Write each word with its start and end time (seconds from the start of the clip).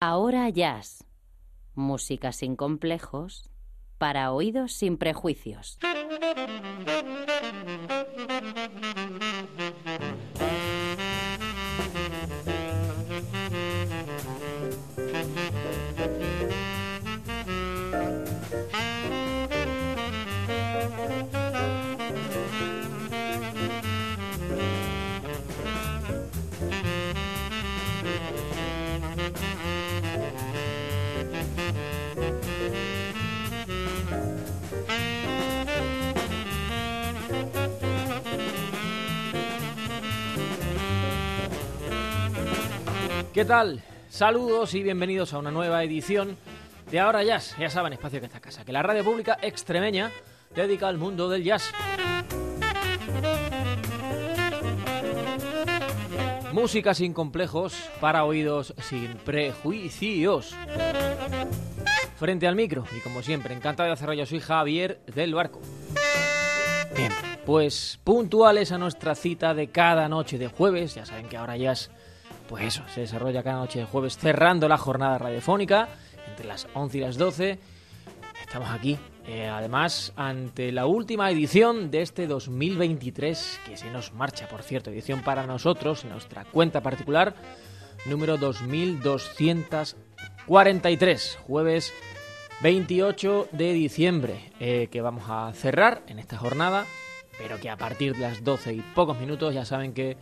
Ahora 0.00 0.48
Jazz. 0.48 1.04
Música 1.74 2.30
sin 2.30 2.54
complejos 2.54 3.50
para 3.98 4.30
oídos 4.30 4.72
sin 4.72 4.96
prejuicios. 4.96 5.76
¿Qué 43.38 43.44
tal? 43.44 43.84
Saludos 44.08 44.74
y 44.74 44.82
bienvenidos 44.82 45.32
a 45.32 45.38
una 45.38 45.52
nueva 45.52 45.84
edición 45.84 46.36
de 46.90 46.98
Ahora 46.98 47.22
Jazz. 47.22 47.54
Ya 47.56 47.70
saben, 47.70 47.92
espacio 47.92 48.18
que 48.18 48.26
está 48.26 48.40
casa, 48.40 48.64
que 48.64 48.72
la 48.72 48.82
radio 48.82 49.04
pública 49.04 49.38
extremeña 49.40 50.10
dedica 50.56 50.88
al 50.88 50.98
mundo 50.98 51.28
del 51.28 51.44
jazz. 51.44 51.70
Música 56.52 56.94
sin 56.94 57.12
complejos 57.12 57.76
para 58.00 58.24
oídos 58.24 58.74
sin 58.82 59.14
prejuicios. 59.18 60.56
Frente 62.16 62.48
al 62.48 62.56
micro, 62.56 62.86
y 62.90 62.98
como 62.98 63.22
siempre, 63.22 63.54
encantado 63.54 63.86
de 63.86 63.92
hacerlo, 63.92 64.14
yo 64.14 64.26
soy 64.26 64.40
Javier 64.40 65.00
del 65.14 65.32
Barco. 65.32 65.60
Bien, 66.96 67.12
pues 67.46 68.00
puntuales 68.02 68.72
a 68.72 68.78
nuestra 68.78 69.14
cita 69.14 69.54
de 69.54 69.68
cada 69.68 70.08
noche 70.08 70.38
de 70.38 70.48
jueves, 70.48 70.96
ya 70.96 71.06
saben 71.06 71.28
que 71.28 71.36
ahora 71.36 71.56
Jazz 71.56 71.92
pues 72.48 72.64
eso, 72.64 72.82
se 72.92 73.02
desarrolla 73.02 73.42
cada 73.42 73.58
noche 73.58 73.80
de 73.80 73.84
jueves 73.84 74.16
cerrando 74.16 74.68
la 74.68 74.78
jornada 74.78 75.18
radiofónica 75.18 75.88
entre 76.26 76.46
las 76.46 76.66
11 76.72 76.98
y 76.98 77.00
las 77.00 77.18
12. 77.18 77.58
Estamos 78.40 78.70
aquí, 78.70 78.98
eh, 79.26 79.46
además, 79.46 80.14
ante 80.16 80.72
la 80.72 80.86
última 80.86 81.30
edición 81.30 81.90
de 81.90 82.00
este 82.00 82.26
2023, 82.26 83.60
que 83.66 83.76
se 83.76 83.90
nos 83.90 84.14
marcha, 84.14 84.48
por 84.48 84.62
cierto, 84.62 84.88
edición 84.90 85.20
para 85.22 85.46
nosotros, 85.46 86.06
nuestra 86.06 86.46
cuenta 86.46 86.80
particular, 86.80 87.34
número 88.06 88.38
2243, 88.38 91.38
jueves 91.46 91.92
28 92.62 93.48
de 93.52 93.74
diciembre, 93.74 94.52
eh, 94.58 94.88
que 94.90 95.02
vamos 95.02 95.24
a 95.28 95.52
cerrar 95.52 96.00
en 96.06 96.18
esta 96.18 96.38
jornada, 96.38 96.86
pero 97.36 97.60
que 97.60 97.68
a 97.68 97.76
partir 97.76 98.14
de 98.14 98.22
las 98.22 98.42
12 98.42 98.72
y 98.72 98.80
pocos 98.80 99.20
minutos 99.20 99.52
ya 99.52 99.66
saben 99.66 99.92
que 99.92 100.16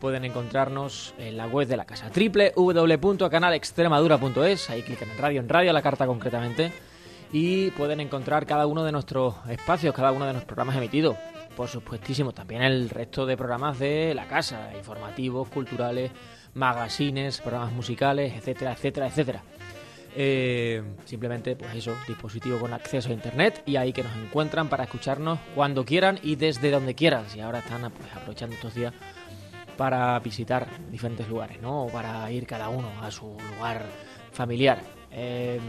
pueden 0.00 0.24
encontrarnos 0.24 1.14
en 1.18 1.36
la 1.36 1.46
web 1.46 1.68
de 1.68 1.76
la 1.76 1.84
casa 1.84 2.10
www.canalextremadura.es 2.14 4.70
ahí 4.70 4.82
clican 4.82 5.10
en 5.10 5.18
radio, 5.18 5.40
en 5.40 5.48
radio 5.48 5.72
la 5.72 5.82
carta 5.82 6.06
concretamente 6.06 6.72
y 7.32 7.70
pueden 7.72 7.98
encontrar 8.00 8.46
cada 8.46 8.66
uno 8.66 8.84
de 8.84 8.92
nuestros 8.92 9.34
espacios, 9.48 9.94
cada 9.94 10.12
uno 10.12 10.26
de 10.26 10.32
nuestros 10.32 10.48
programas 10.48 10.76
emitidos 10.76 11.16
por 11.58 11.68
supuestísimo 11.68 12.32
también 12.32 12.62
el 12.62 12.88
resto 12.88 13.26
de 13.26 13.36
programas 13.36 13.80
de 13.80 14.14
la 14.14 14.28
casa, 14.28 14.70
informativos, 14.76 15.48
culturales, 15.48 16.12
magazines, 16.54 17.40
programas 17.40 17.72
musicales, 17.72 18.32
etcétera, 18.32 18.74
etcétera, 18.74 19.08
etcétera. 19.08 19.42
Eh, 20.14 20.84
simplemente, 21.04 21.56
pues 21.56 21.74
eso, 21.74 21.96
dispositivo 22.06 22.60
con 22.60 22.72
acceso 22.72 23.08
a 23.08 23.12
internet 23.12 23.64
y 23.66 23.74
ahí 23.74 23.92
que 23.92 24.04
nos 24.04 24.16
encuentran 24.16 24.68
para 24.68 24.84
escucharnos 24.84 25.40
cuando 25.56 25.84
quieran 25.84 26.20
y 26.22 26.36
desde 26.36 26.70
donde 26.70 26.94
quieran. 26.94 27.28
Si 27.28 27.40
ahora 27.40 27.58
están 27.58 27.90
pues, 27.90 28.08
aprovechando 28.14 28.54
estos 28.54 28.76
días 28.76 28.94
para 29.78 30.18
visitar 30.18 30.66
diferentes 30.90 31.26
lugares, 31.28 31.62
¿no? 31.62 31.84
O 31.84 31.88
para 31.88 32.30
ir 32.32 32.46
cada 32.46 32.68
uno 32.68 32.90
a 33.00 33.10
su 33.10 33.34
lugar 33.54 33.86
familiar. 34.32 34.82
Eh, 35.10 35.60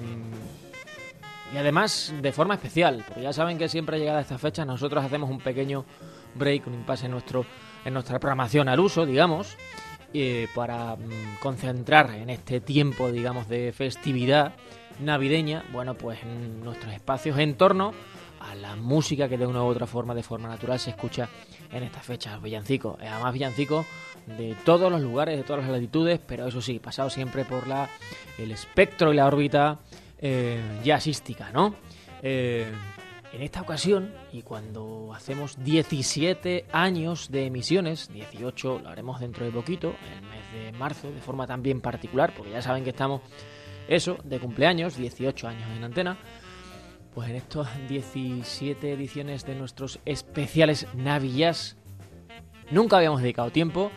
y 1.54 1.58
además 1.58 2.14
de 2.22 2.32
forma 2.32 2.56
especial, 2.56 3.06
porque 3.08 3.22
ya 3.22 3.32
saben 3.32 3.58
que 3.58 3.70
siempre 3.70 4.00
llegada 4.00 4.20
esta 4.20 4.38
fecha 4.38 4.66
nosotros 4.66 5.06
hacemos 5.06 5.30
un 5.30 5.40
pequeño 5.40 5.86
break, 6.36 6.68
un 6.68 6.74
impasse 6.74 7.06
en, 7.06 7.12
nuestro, 7.12 7.46
en 7.86 7.94
nuestra 7.94 8.20
programación 8.20 8.68
al 8.68 8.80
uso, 8.80 9.06
digamos, 9.06 9.56
eh, 10.14 10.48
para 10.56 10.96
mm, 10.96 11.40
concentrar 11.40 12.10
en 12.16 12.32
este 12.32 12.62
tiempo, 12.62 13.12
digamos, 13.12 13.48
de 13.48 13.72
festividad 13.72 14.54
navideña, 15.00 15.64
bueno, 15.72 15.94
pues 15.94 16.22
en 16.24 16.64
nuestros 16.64 16.94
espacios 16.94 17.38
en 17.38 17.56
torno 17.56 17.94
a 18.40 18.56
la 18.56 18.76
música 18.76 19.30
que 19.30 19.38
de 19.38 19.46
una 19.46 19.64
u 19.64 19.68
otra 19.68 19.86
forma, 19.86 20.16
de 20.16 20.24
forma 20.24 20.50
natural, 20.50 20.80
se 20.80 20.90
escucha 20.92 21.30
en 21.72 21.84
estas 21.84 22.04
fechas, 22.04 22.42
villancicos. 22.42 22.98
Además, 23.00 23.34
villancicos 23.34 23.86
de 24.38 24.56
todos 24.64 24.92
los 24.92 25.02
lugares, 25.02 25.38
de 25.38 25.44
todas 25.44 25.64
las 25.64 25.72
latitudes, 25.72 26.20
pero 26.26 26.48
eso 26.48 26.62
sí, 26.62 26.80
pasado 26.80 27.10
siempre 27.10 27.46
por 27.46 27.68
la 27.68 27.90
el 28.38 28.52
espectro 28.52 29.12
y 29.12 29.16
la 29.16 29.28
órbita 29.28 29.80
eh, 30.20 30.62
jazzística, 30.84 31.52
¿no? 31.52 31.76
Eh, 32.22 32.72
en 33.32 33.44
esta 33.44 33.62
ocasión, 33.62 34.12
y 34.32 34.42
cuando 34.42 35.14
hacemos 35.14 35.64
17 35.64 36.66
años 36.72 37.30
de 37.30 37.46
emisiones, 37.46 38.12
18 38.12 38.80
lo 38.80 38.90
haremos 38.90 39.20
dentro 39.20 39.46
de 39.46 39.52
poquito, 39.52 39.94
en 40.08 40.14
el 40.14 40.22
mes 40.24 40.54
de 40.54 40.72
marzo, 40.78 41.12
de 41.12 41.22
forma 41.22 41.46
también 41.46 41.80
particular, 41.80 42.34
porque 42.36 42.52
ya 42.52 42.62
saben 42.62 42.84
que 42.84 42.90
estamos, 42.90 43.22
eso, 43.88 44.18
de 44.24 44.40
cumpleaños, 44.40 44.98
18 44.98 45.48
años 45.48 45.70
en 45.78 45.84
antena, 45.84 46.18
pues 47.20 47.32
en 47.32 47.36
estas 47.36 47.68
17 47.90 48.94
ediciones 48.94 49.46
de 49.46 49.54
nuestros 49.54 50.00
especiales 50.06 50.88
Navillas, 50.94 51.76
nunca 52.72 52.96
habíamos 52.96 53.22
dedicado 53.22 53.52
tiempo 53.52 53.92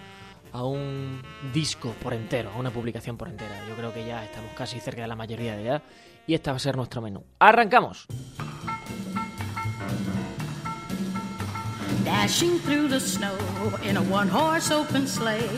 a 0.51 0.65
un 0.65 1.23
disco 1.53 1.95
por 2.03 2.15
entero, 2.15 2.51
a 2.51 2.59
una 2.59 2.73
publicación 2.73 3.17
por 3.17 3.29
entera. 3.29 3.65
Yo 3.69 3.77
creo 3.77 3.95
que 3.95 4.05
ya 4.05 4.25
estamos 4.25 4.51
casi 4.57 4.81
cerca 4.81 5.03
de 5.03 5.07
la 5.07 5.15
mayoría 5.15 5.57
de 5.57 5.63
edad 5.63 5.83
y 6.27 6.35
este 6.35 6.51
va 6.51 6.57
a 6.57 6.59
ser 6.59 6.75
nuestro 6.75 7.01
menú. 7.01 7.25
¡Arrancamos! 7.39 8.09
Dashing 12.05 12.59
through 12.63 12.89
the 12.89 12.99
snow 12.99 13.39
in 13.89 13.99
a 13.99 14.03
one 14.03 14.29
horse 14.29 14.75
open 14.75 15.07
sleigh. 15.07 15.49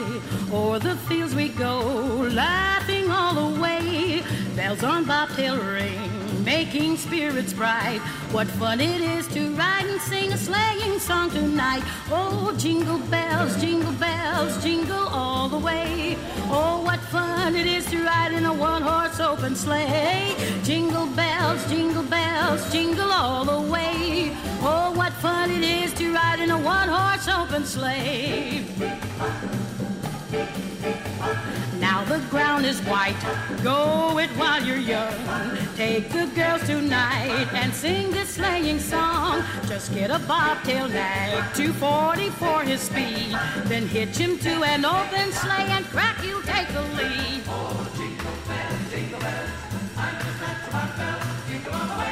O'er 0.52 0.80
the 0.80 0.96
fields 1.08 1.34
we 1.34 1.48
go, 1.48 2.28
laughing 2.30 3.10
all 3.10 3.32
the 3.32 3.58
way. 3.58 4.22
Bells 4.54 4.84
on 4.84 5.06
bobtail 5.06 5.56
ring 5.56 6.33
making 6.44 6.96
spirits 6.96 7.52
bright. 7.52 8.00
What 8.30 8.46
fun 8.46 8.80
it 8.80 9.00
is 9.00 9.26
to 9.28 9.54
ride 9.54 9.86
and 9.86 10.00
sing 10.00 10.32
a 10.32 10.36
sleighing 10.36 10.98
song 10.98 11.30
tonight. 11.30 11.82
Oh, 12.10 12.54
jingle 12.58 12.98
bells, 12.98 13.58
jingle 13.60 13.92
bells, 13.92 14.62
jingle 14.62 15.08
all 15.08 15.48
the 15.48 15.58
way. 15.58 16.16
Oh, 16.50 16.82
what 16.84 17.00
fun 17.00 17.56
it 17.56 17.66
is 17.66 17.86
to 17.86 18.04
ride 18.04 18.32
in 18.32 18.44
a 18.44 18.52
one 18.52 18.82
horse 18.82 19.20
open 19.20 19.56
sleigh. 19.56 20.34
Jingle 20.62 21.06
bells, 21.06 21.66
jingle 21.68 22.02
bells, 22.02 22.70
jingle 22.72 23.10
all 23.10 23.44
the 23.44 23.72
way. 23.72 24.36
Oh, 24.60 24.92
what 24.94 25.12
fun 25.14 25.50
it 25.50 25.64
is 25.64 25.92
to 25.94 26.12
ride 26.12 26.40
in 26.40 26.50
a 26.50 26.58
one 26.58 26.88
horse 26.88 27.26
open 27.28 27.64
sleigh. 27.64 28.64
Now 31.78 32.04
the 32.04 32.18
ground 32.30 32.64
is 32.64 32.80
white, 32.80 33.20
go 33.62 34.18
it 34.18 34.30
while 34.30 34.62
you're 34.64 34.76
young. 34.76 35.14
Take 35.76 36.08
the 36.10 36.26
girls 36.34 36.62
tonight 36.66 37.48
and 37.52 37.72
sing 37.74 38.10
this 38.10 38.30
sleighing 38.30 38.78
song. 38.78 39.42
Just 39.66 39.92
get 39.92 40.10
a 40.10 40.18
bobtail 40.20 40.88
nag, 40.88 41.54
240 41.54 42.30
for 42.30 42.62
his 42.62 42.80
speed. 42.80 43.36
Then 43.64 43.86
hitch 43.86 44.16
him 44.16 44.38
to 44.38 44.62
an 44.64 44.84
open 44.84 45.32
sleigh 45.32 45.68
and 45.70 45.84
crack 45.86 46.22
you 46.24 46.42
take 46.42 46.68
the 46.68 46.82
lead. 46.82 47.42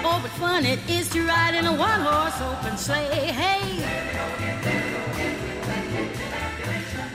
Oh, 0.05 0.20
but 0.23 0.31
fun 0.32 0.67
it 0.67 0.81
is 0.91 1.08
to 1.11 1.26
ride 1.26 1.55
in 1.55 1.67
a 1.67 1.73
one 1.73 2.00
horse 2.00 2.41
open 2.41 2.76
sleigh. 2.76 3.32
Hey! 3.32 3.81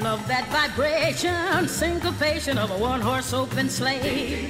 Love 0.08 0.26
that 0.30 0.48
vibration, 0.48 1.68
syncopation 1.68 2.58
of 2.58 2.72
a 2.72 2.78
one 2.78 3.02
horse 3.02 3.34
open 3.34 3.70
sleigh. 3.70 4.50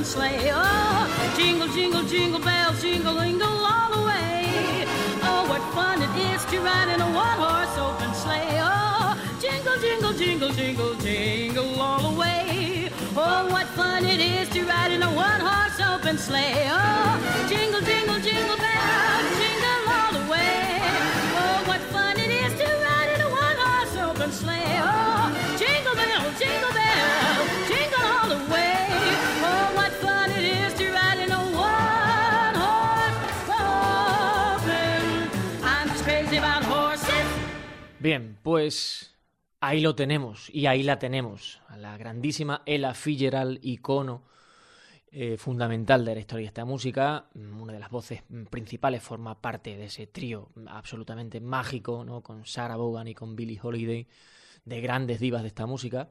Open 0.00 0.12
sleigh. 0.12 0.50
Oh, 0.52 1.34
jingle, 1.36 1.68
jingle, 1.68 2.02
jingle 2.04 2.40
bells, 2.40 2.80
jingle, 2.80 3.20
jingle 3.20 3.48
all 3.48 3.90
the 3.92 4.06
way. 4.06 4.86
Oh, 5.22 5.44
what 5.46 5.60
fun 5.74 6.00
it 6.00 6.32
is 6.32 6.42
to 6.46 6.58
ride 6.60 6.88
in 6.88 7.00
a 7.02 7.10
one-horse 7.12 7.76
open 7.76 8.14
sleigh. 8.14 8.60
Oh, 8.62 9.14
jingle, 9.40 9.76
jingle, 9.78 10.12
jingle, 10.14 10.52
jingle, 10.52 10.94
jingle 10.94 11.80
all 11.80 12.10
the 12.10 12.18
way. 12.18 12.88
Oh, 13.14 13.48
what 13.50 13.66
fun 13.76 14.06
it 14.06 14.20
is 14.20 14.48
to 14.50 14.64
ride 14.64 14.90
in 14.90 15.02
a 15.02 15.10
one-horse 15.10 15.78
open 15.80 16.16
sleigh. 16.16 16.68
Oh, 16.70 17.46
jingle 17.50 17.82
Bien, 38.00 38.38
pues 38.42 39.14
ahí 39.60 39.82
lo 39.82 39.94
tenemos 39.94 40.48
y 40.48 40.64
ahí 40.64 40.82
la 40.82 40.98
tenemos, 40.98 41.60
a 41.68 41.76
la 41.76 41.98
grandísima 41.98 42.62
Ella 42.64 42.94
Fitzgerald, 42.94 43.58
icono 43.60 44.22
eh, 45.12 45.36
fundamental 45.36 46.02
de 46.06 46.14
la 46.14 46.20
historia 46.20 46.44
de 46.44 46.48
esta 46.48 46.64
música, 46.64 47.26
mm, 47.34 47.60
una 47.60 47.74
de 47.74 47.78
las 47.78 47.90
voces 47.90 48.22
mm, 48.30 48.44
principales, 48.44 49.02
forma 49.02 49.42
parte 49.42 49.76
de 49.76 49.84
ese 49.84 50.06
trío 50.06 50.48
absolutamente 50.68 51.42
mágico, 51.42 52.02
¿no? 52.02 52.22
con 52.22 52.46
Sarah 52.46 52.78
Vaughan 52.78 53.08
y 53.08 53.14
con 53.14 53.36
Billie 53.36 53.60
Holiday, 53.62 54.06
de 54.64 54.80
grandes 54.80 55.20
divas 55.20 55.42
de 55.42 55.48
esta 55.48 55.66
música. 55.66 56.08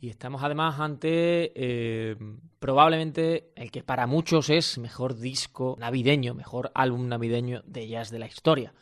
Y 0.00 0.08
estamos 0.08 0.42
además 0.42 0.80
ante 0.80 1.52
eh, 1.54 2.16
probablemente 2.58 3.52
el 3.54 3.70
que 3.70 3.84
para 3.84 4.08
muchos 4.08 4.50
es 4.50 4.76
mejor 4.78 5.16
disco 5.16 5.76
navideño, 5.78 6.34
mejor 6.34 6.72
álbum 6.74 7.06
navideño 7.06 7.62
de 7.64 7.86
jazz 7.86 8.10
de 8.10 8.18
la 8.18 8.26
historia. 8.26 8.74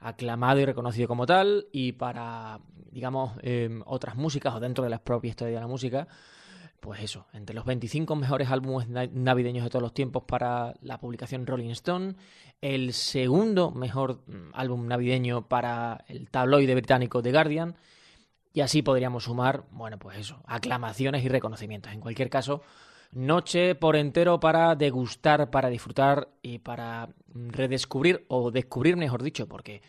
Aclamado 0.00 0.60
y 0.60 0.64
reconocido 0.64 1.08
como 1.08 1.26
tal, 1.26 1.66
y 1.72 1.92
para, 1.92 2.60
digamos, 2.92 3.32
eh, 3.42 3.80
otras 3.86 4.16
músicas 4.16 4.54
o 4.54 4.60
dentro 4.60 4.84
de 4.84 4.90
la 4.90 4.98
propia 5.02 5.30
historia 5.30 5.54
de 5.54 5.60
la 5.60 5.66
música, 5.66 6.06
pues 6.80 7.02
eso, 7.02 7.26
entre 7.32 7.54
los 7.56 7.64
25 7.64 8.14
mejores 8.14 8.50
álbumes 8.50 8.88
na- 8.88 9.08
navideños 9.12 9.64
de 9.64 9.70
todos 9.70 9.82
los 9.82 9.92
tiempos 9.92 10.22
para 10.24 10.74
la 10.80 10.98
publicación 10.98 11.46
Rolling 11.46 11.70
Stone, 11.70 12.14
el 12.60 12.92
segundo 12.92 13.72
mejor 13.72 14.22
mm, 14.26 14.50
álbum 14.54 14.86
navideño 14.86 15.48
para 15.48 16.04
el 16.08 16.30
tabloide 16.30 16.74
británico 16.74 17.20
The 17.22 17.32
Guardian, 17.32 17.74
y 18.52 18.60
así 18.60 18.82
podríamos 18.82 19.24
sumar, 19.24 19.64
bueno, 19.72 19.98
pues 19.98 20.18
eso, 20.18 20.40
aclamaciones 20.46 21.24
y 21.24 21.28
reconocimientos. 21.28 21.92
En 21.92 22.00
cualquier 22.00 22.30
caso, 22.30 22.62
noche 23.12 23.74
por 23.74 23.96
entero 23.96 24.40
para 24.40 24.74
degustar, 24.74 25.50
para 25.50 25.68
disfrutar 25.68 26.28
y 26.42 26.58
para 26.58 27.08
redescubrir, 27.32 28.24
o 28.28 28.50
descubrir, 28.50 28.96
mejor 28.96 29.22
dicho, 29.22 29.48
porque 29.48 29.82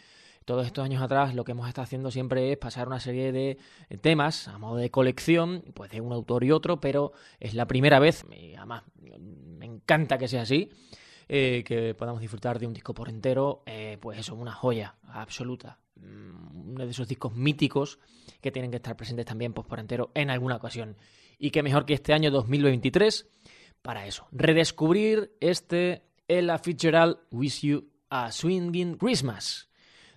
todos 0.45 0.65
estos 0.65 0.83
años 0.83 1.01
atrás 1.01 1.35
lo 1.35 1.43
que 1.43 1.51
hemos 1.51 1.67
estado 1.67 1.83
haciendo 1.83 2.11
siempre 2.11 2.51
es 2.51 2.57
pasar 2.57 2.87
una 2.87 2.99
serie 2.99 3.31
de 3.31 3.57
temas 4.01 4.47
a 4.47 4.57
modo 4.57 4.77
de 4.77 4.89
colección, 4.89 5.63
pues 5.73 5.91
de 5.91 6.01
un 6.01 6.11
autor 6.11 6.43
y 6.43 6.51
otro, 6.51 6.79
pero 6.79 7.11
es 7.39 7.53
la 7.53 7.67
primera 7.67 7.99
vez, 7.99 8.25
y 8.31 8.55
además 8.55 8.83
me 8.99 9.65
encanta 9.65 10.17
que 10.17 10.27
sea 10.27 10.43
así, 10.43 10.71
eh, 11.27 11.63
que 11.65 11.93
podamos 11.93 12.21
disfrutar 12.21 12.57
de 12.57 12.65
un 12.65 12.73
disco 12.73 12.93
por 12.93 13.09
entero, 13.09 13.61
eh, 13.65 13.97
pues 14.01 14.17
eso, 14.17 14.33
una 14.33 14.53
joya 14.53 14.95
absoluta, 15.03 15.77
Mm, 16.01 16.71
uno 16.71 16.85
de 16.85 16.91
esos 16.91 17.07
discos 17.07 17.35
míticos 17.35 17.99
que 18.41 18.51
tienen 18.51 18.71
que 18.71 18.77
estar 18.77 18.95
presentes 18.95 19.25
también 19.25 19.53
pues, 19.53 19.67
por 19.67 19.79
entero 19.79 20.11
en 20.13 20.29
alguna 20.29 20.55
ocasión. 20.55 20.95
Y 21.39 21.51
que 21.51 21.63
mejor 21.63 21.85
que 21.85 21.93
este 21.95 22.13
año 22.13 22.29
2023 22.29 23.27
para 23.81 24.05
eso, 24.05 24.27
redescubrir 24.31 25.37
este 25.39 26.03
Ella 26.27 26.59
Fitzgerald 26.59 27.17
Wish 27.31 27.61
You 27.61 27.89
a 28.09 28.31
Swinging 28.31 28.97
Christmas. 28.97 29.69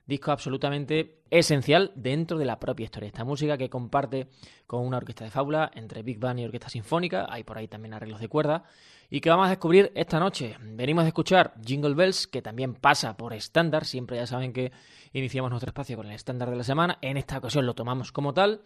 Disco 0.04 0.32
absolutamente 0.32 1.22
esencial 1.30 1.92
dentro 1.94 2.36
de 2.38 2.44
la 2.44 2.58
propia 2.58 2.84
historia. 2.84 3.06
Esta 3.06 3.24
música 3.24 3.56
que 3.56 3.70
comparte 3.70 4.28
con 4.66 4.84
una 4.84 4.96
orquesta 4.96 5.24
de 5.24 5.30
fábula 5.30 5.70
entre 5.74 6.02
Big 6.02 6.18
Band 6.18 6.40
y 6.40 6.44
orquesta 6.44 6.68
sinfónica, 6.68 7.26
hay 7.30 7.44
por 7.44 7.56
ahí 7.56 7.68
también 7.68 7.94
arreglos 7.94 8.20
de 8.20 8.28
cuerda, 8.28 8.64
y 9.08 9.20
que 9.20 9.30
vamos 9.30 9.46
a 9.46 9.50
descubrir 9.50 9.92
esta 9.94 10.18
noche. 10.18 10.56
Venimos 10.60 11.04
a 11.04 11.06
escuchar 11.06 11.54
Jingle 11.64 11.94
Bells, 11.94 12.26
que 12.26 12.42
también 12.42 12.74
pasa 12.74 13.16
por 13.16 13.32
estándar, 13.32 13.84
siempre 13.84 14.16
ya 14.16 14.26
saben 14.26 14.52
que 14.52 14.72
iniciamos 15.12 15.50
nuestro 15.50 15.70
espacio 15.70 15.96
con 15.96 16.06
el 16.06 16.12
estándar 16.12 16.50
de 16.50 16.56
la 16.56 16.64
semana, 16.64 16.98
en 17.00 17.16
esta 17.16 17.38
ocasión 17.38 17.64
lo 17.64 17.74
tomamos 17.74 18.10
como 18.10 18.34
tal, 18.34 18.62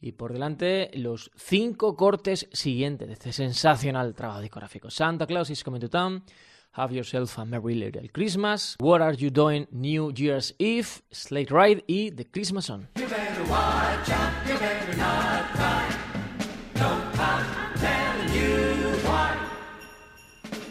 y 0.00 0.12
por 0.12 0.32
delante 0.32 0.90
los 0.94 1.30
cinco 1.36 1.96
cortes 1.96 2.48
siguientes 2.52 3.08
de 3.08 3.14
este 3.14 3.32
sensacional 3.32 4.14
trabajo 4.14 4.40
discográfico. 4.40 4.90
Santa 4.90 5.26
Claus 5.26 5.50
is 5.50 5.64
Coming 5.64 5.80
to 5.80 5.88
Town, 5.88 6.22
Have 6.72 6.94
Yourself 6.94 7.38
a 7.38 7.44
Merry 7.44 7.74
Little 7.74 8.08
Christmas, 8.10 8.76
What 8.78 9.00
Are 9.00 9.16
You 9.16 9.30
Doing 9.30 9.66
New 9.70 10.12
Year's 10.12 10.54
Eve, 10.58 10.88
Slate 11.10 11.50
Ride 11.50 11.84
y 11.86 12.10
The 12.10 12.26
Christmas 12.30 12.66
Song. 12.66 12.88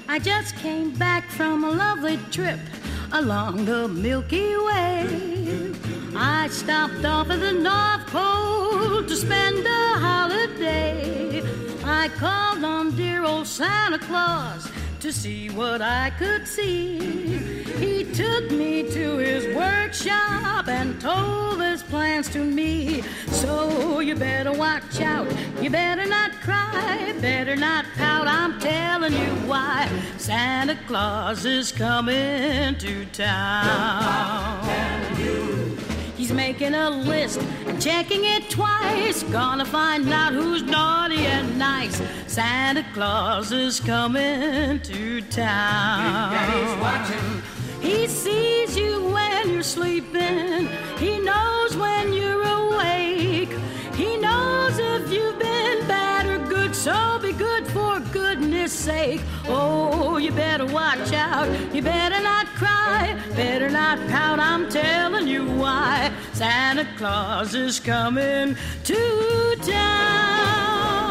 I 0.07 0.19
just 0.19 0.56
came 0.56 0.92
back 0.92 1.25
from 1.30 1.66
a 1.66 1.71
lovely 1.71 2.18
trip 2.31 2.60
along 3.12 3.66
the 3.66 3.88
Milky 3.89 4.56
Way. 4.56 5.75
I 6.18 6.48
stopped 6.48 7.04
off 7.04 7.30
at 7.30 7.42
the 7.42 7.52
North 7.52 8.08
Pole 8.08 9.04
to 9.04 9.16
spend 9.16 9.66
a 9.66 10.00
holiday. 10.00 11.44
I 11.84 12.08
called 12.08 12.64
on 12.64 12.96
dear 12.96 13.26
old 13.26 13.48
Santa 13.48 14.00
Claus 14.00 14.72
to 15.02 15.12
see 15.12 15.50
what 15.50 15.82
I 15.82 16.12
could 16.18 16.48
see. 16.48 17.38
He 17.78 18.06
took 18.06 18.50
me 18.50 18.90
to 18.92 19.18
his 19.18 19.54
workshop 19.56 20.70
and 20.70 21.00
told 21.02 21.62
his 21.62 21.84
plans 21.84 22.30
to 22.30 22.40
me. 22.40 23.02
So 23.28 24.00
you 24.00 24.16
better 24.16 24.54
watch 24.54 25.02
out, 25.02 25.28
you 25.62 25.70
better 25.70 26.06
not 26.06 26.32
cry, 26.42 27.14
better 27.20 27.58
not 27.58 27.86
pout. 27.96 28.28
I'm 28.28 28.58
telling 28.62 29.14
you 29.14 29.34
why 29.48 29.90
Santa 30.18 30.78
Claus 30.88 31.44
is 31.44 31.74
coming 31.74 32.78
to 32.78 33.06
town. 33.08 34.94
He's 36.25 36.33
making 36.33 36.74
a 36.74 36.89
list 36.89 37.39
and 37.68 37.80
checking 37.80 38.25
it 38.25 38.50
twice. 38.50 39.22
Gonna 39.22 39.63
find 39.63 40.12
out 40.12 40.33
who's 40.33 40.63
naughty 40.63 41.24
and 41.27 41.60
nice. 41.60 42.01
Santa 42.25 42.83
Claus 42.95 43.51
is 43.51 43.80
coming 43.80 44.80
to 44.80 45.21
town. 45.21 46.33
He 47.80 48.07
sees 48.07 48.76
you 48.76 49.07
when 49.09 49.52
you're 49.52 49.61
sleeping. 49.61 50.68
He 50.97 51.19
knows 51.19 51.78
when 51.78 52.11
you're 52.11 52.42
awake. 52.42 53.54
He 53.94 54.18
knows 54.18 54.80
if 54.80 55.11
you've 55.11 55.38
been 55.38 55.88
bad 55.88 56.26
or 56.26 56.40
good. 56.50 56.76
So 56.76 57.19
be 57.19 57.25
good 57.25 57.25
for 57.25 57.25
goodness 58.66 58.80
sake. 58.80 59.22
Oh, 59.48 60.18
you 60.18 60.31
better 60.31 60.66
watch 60.66 61.14
out. 61.14 61.48
You 61.74 61.84
better 61.84 62.19
not 62.22 62.48
cry. 62.56 63.16
Better 63.36 63.69
not 63.69 64.00
pout. 64.10 64.40
I'm 64.40 64.68
telling 64.69 65.28
you 65.28 65.45
why. 65.45 66.12
Santa 66.34 66.88
Claus 66.98 67.54
is 67.54 67.80
coming 67.80 68.57
to 68.86 69.56
town. 69.62 71.06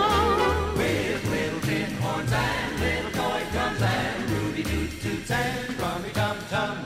With 0.76 1.30
little 1.30 1.60
tin 1.60 1.92
horns 2.02 2.32
and 2.32 2.80
little 2.80 3.10
toy 3.12 3.42
drums 3.52 3.82
and 3.82 4.30
Rudy 4.30 4.64
Toot 4.64 4.90
Toots 5.00 5.30
and 5.30 5.78
Rummy 5.78 6.10
Tum 6.10 6.36
Tum. 6.50 6.84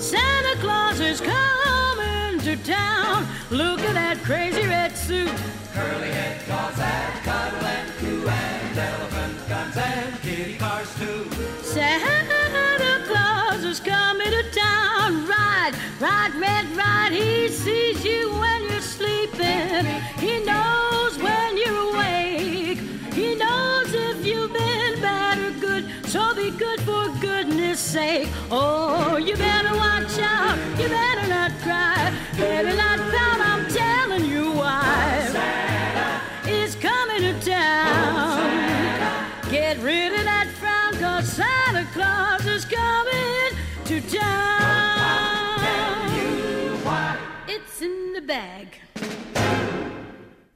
Santa 0.00 0.56
Claus 0.60 0.98
is 0.98 1.20
coming 1.20 2.40
to 2.40 2.56
town. 2.64 3.28
Look 3.50 3.78
at 3.80 3.94
that 3.94 4.18
crazy 4.24 4.66
red 4.66 4.96
suit. 4.96 5.30
Curly 5.72 6.10
head 6.10 6.48
dolls 6.48 6.76
that 6.76 7.22
cuddle 7.22 7.64
and 7.64 7.88
coo 7.98 8.28
and 8.28 8.78
elephant 8.78 9.49
guns 9.74 9.86
and 9.86 10.20
kitty 10.22 10.56
cars 10.56 10.94
too. 10.98 11.30
Santa 11.62 13.04
Claus 13.06 13.64
is 13.64 13.80
coming 13.80 14.30
to 14.30 14.42
town. 14.50 15.26
Ride, 15.26 15.72
ride, 16.00 16.34
red, 16.34 16.76
ride. 16.76 17.12
He 17.12 17.48
sees 17.48 18.04
you 18.04 18.30
when 18.32 18.62
you're 18.68 18.80
sleeping. 18.80 19.86
He 20.18 20.44
knows 20.44 21.18
when 21.18 21.56
you're 21.56 21.94
awake. 21.94 22.78
He 23.12 23.34
knows 23.34 23.92
if 23.92 24.24
you've 24.26 24.52
been 24.52 25.00
bad 25.00 25.38
or 25.38 25.58
good. 25.60 25.84
So 26.06 26.34
be 26.34 26.50
good 26.50 26.80
for 26.80 27.08
goodness 27.20 27.80
sake. 27.80 28.28
Oh, 28.50 29.16
you 29.16 29.36
better 29.36 29.49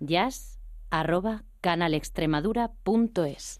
jazz 0.06 0.58
arroba 0.90 1.44
canalextremadura.es. 1.62 3.58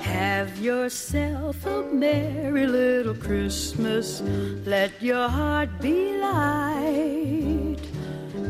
Have 0.00 0.58
yourself 0.58 1.64
a 1.66 1.82
merry 1.92 2.66
little 2.66 3.14
Christmas. 3.14 4.20
Let 4.66 5.00
your 5.02 5.28
heart 5.28 5.80
be 5.80 6.16
light. 6.18 7.78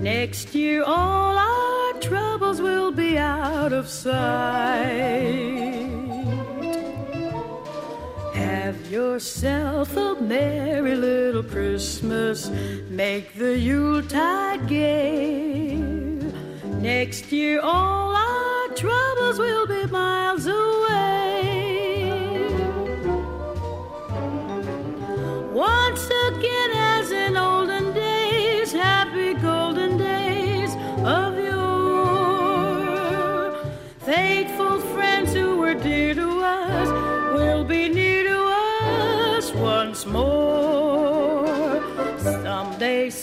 Next 0.00 0.54
year, 0.54 0.82
all 0.84 1.36
our 1.36 2.00
troubles 2.00 2.60
will 2.60 2.92
be 2.92 3.18
out 3.18 3.72
of 3.72 3.88
sight. 3.88 5.81
Have 8.62 8.92
yourself 8.92 9.96
a 9.96 10.14
merry 10.20 10.94
little 10.94 11.42
Christmas. 11.42 12.48
Make 12.88 13.34
the 13.34 13.58
Yuletide 13.58 14.68
gay. 14.68 15.74
Next 16.78 17.32
year, 17.32 17.58
all 17.60 18.14
our 18.14 18.68
troubles 18.76 19.40
will 19.40 19.66
be 19.66 19.84
miles 19.86 20.46
away. 20.46 21.72
Once 25.52 26.04
again, 26.28 26.81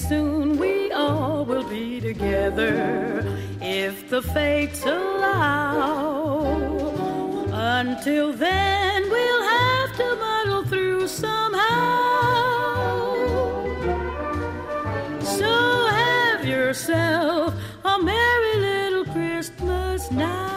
soon 0.10 0.58
we 0.58 0.92
all 0.92 1.46
will 1.46 1.70
be 1.70 2.02
together 2.02 3.24
if 3.62 4.10
the 4.10 4.24
fates 4.24 4.84
allow. 4.84 6.48
Until 7.80 8.34
then, 8.34 9.04
we'll 9.12 9.44
have 9.44 9.96
to 9.98 10.16
muddle 10.24 10.64
through 10.64 11.08
somehow. 11.08 11.60
So 15.38 15.52
have 16.02 16.44
yourself 16.44 17.54
a 17.86 18.00
merry 18.02 18.56
little 18.58 19.06
Christmas 19.14 20.10
now. 20.10 20.49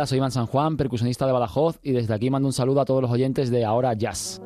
Hola, 0.00 0.06
soy 0.06 0.16
Iván 0.16 0.30
San 0.30 0.46
Juan, 0.46 0.78
percusionista 0.78 1.26
de 1.26 1.32
Badajoz, 1.32 1.78
y 1.82 1.92
desde 1.92 2.14
aquí 2.14 2.30
mando 2.30 2.48
un 2.48 2.54
saludo 2.54 2.80
a 2.80 2.86
todos 2.86 3.02
los 3.02 3.10
oyentes 3.10 3.50
de 3.50 3.66
Ahora 3.66 3.92
Jazz. 3.92 4.40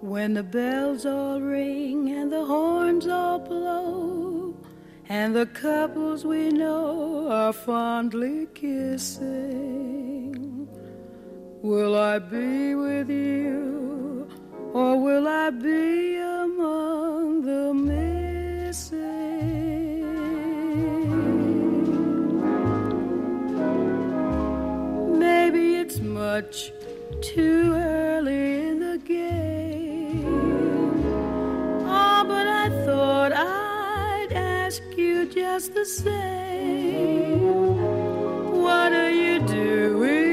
When 0.00 0.32
the 0.32 0.42
bells 0.42 1.04
all 1.04 1.38
ring 1.38 2.10
and 2.16 2.32
the 2.32 2.42
horns 2.42 3.06
all 3.06 3.40
blow, 3.40 4.54
and 5.10 5.34
the 5.34 5.44
couples 5.52 6.24
we 6.24 6.48
know 6.48 7.28
are 7.30 7.52
fondly 7.52 8.48
kissing, 8.54 9.06
will 11.62 11.94
I 11.98 12.20
be 12.20 12.74
with 12.74 13.10
you, 13.10 14.26
or 14.72 14.98
will 14.98 15.28
I 15.28 15.50
be 15.50 16.23
much 26.34 26.72
too 27.20 27.72
early 27.76 28.66
in 28.68 28.80
the 28.80 28.98
game. 28.98 30.24
Oh, 31.86 32.24
but 32.32 32.46
I 32.64 32.66
thought 32.84 33.32
I'd 33.32 34.32
ask 34.32 34.82
you 34.96 35.26
just 35.26 35.74
the 35.74 35.84
same. 35.84 37.38
What 38.64 38.90
are 38.92 39.14
you 39.22 39.46
doing, 39.46 40.23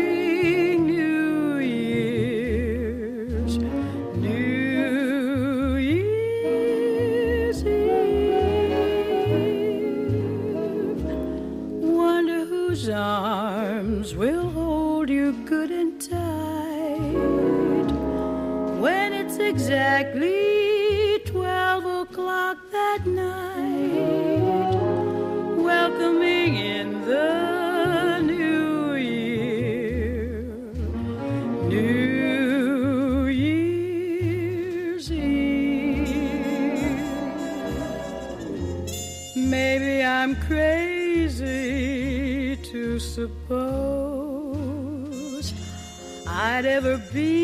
Be 46.97 47.40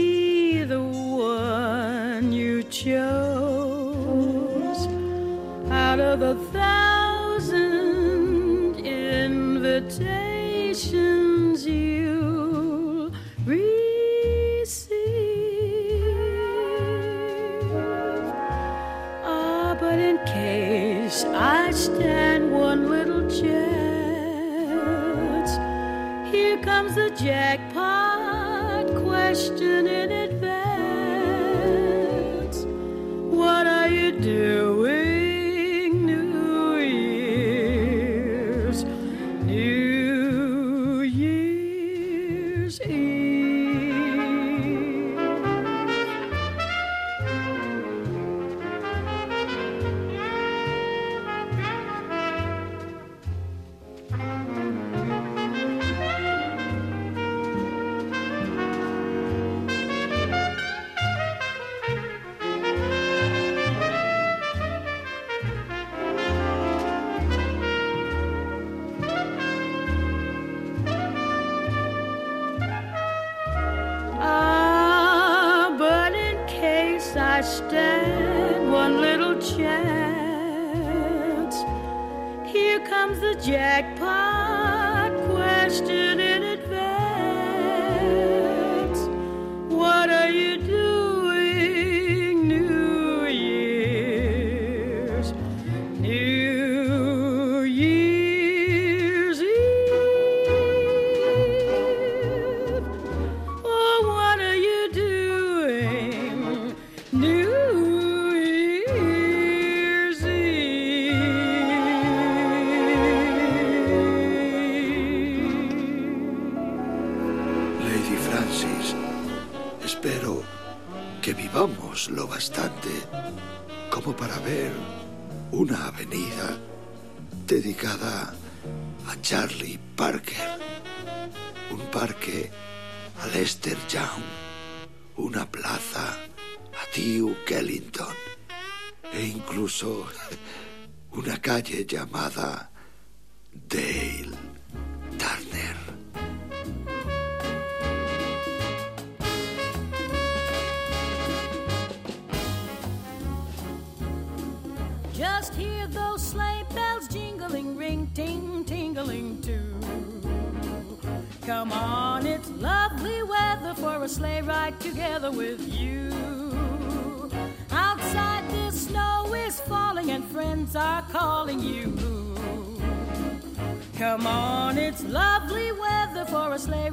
the 83.77 83.83
jackpot 83.83 84.26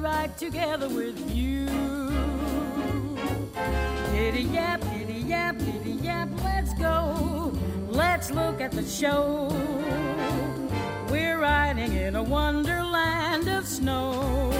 ride 0.05 0.37
together 0.37 0.87
with 0.87 1.17
you. 1.35 1.65
Giddy 4.11 4.43
yap, 4.43 4.79
giddy 4.91 5.21
yap, 5.33 5.57
giddy 5.57 5.93
yap, 5.93 6.29
let's 6.43 6.75
go. 6.75 7.51
Let's 7.89 8.29
look 8.29 8.61
at 8.61 8.71
the 8.71 8.85
show. 8.85 9.49
We're 11.09 11.39
riding 11.39 11.93
in 11.93 12.15
a 12.15 12.21
wonderland 12.21 13.47
of 13.47 13.65
snow. 13.65 14.51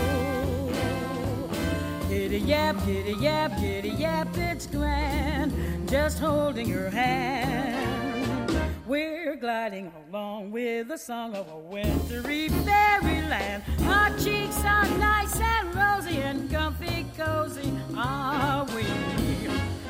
Giddy 2.10 2.40
yap, 2.40 2.84
giddy 2.84 3.14
yap, 3.14 3.52
giddy 3.60 3.90
yap, 3.90 4.36
it's 4.36 4.66
grand. 4.66 5.54
Just 5.88 6.18
holding 6.18 6.68
your 6.68 6.90
hand. 6.90 7.85
We're 8.88 9.36
gliding 9.36 9.92
along 10.08 10.52
with 10.52 10.90
the 10.90 10.98
song 10.98 11.34
of 11.34 11.50
a 11.50 11.58
wintry 11.58 12.50
fairyland. 12.50 13.64
Our 13.82 14.16
cheeks 14.20 14.64
are 14.64 14.88
nice 15.00 15.40
and 15.40 15.74
rosy 15.74 16.18
and 16.18 16.52
comfy 16.52 17.08
cozy, 17.18 17.74
are 17.98 18.64
we? 18.76 18.86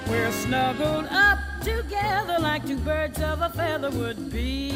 We're 0.09 0.31
snuggled 0.31 1.07
up 1.11 1.39
together 1.61 2.37
like 2.39 2.65
two 2.65 2.77
birds 2.77 3.19
of 3.21 3.41
a 3.41 3.49
feather 3.49 3.91
would 3.91 4.31
be. 4.31 4.71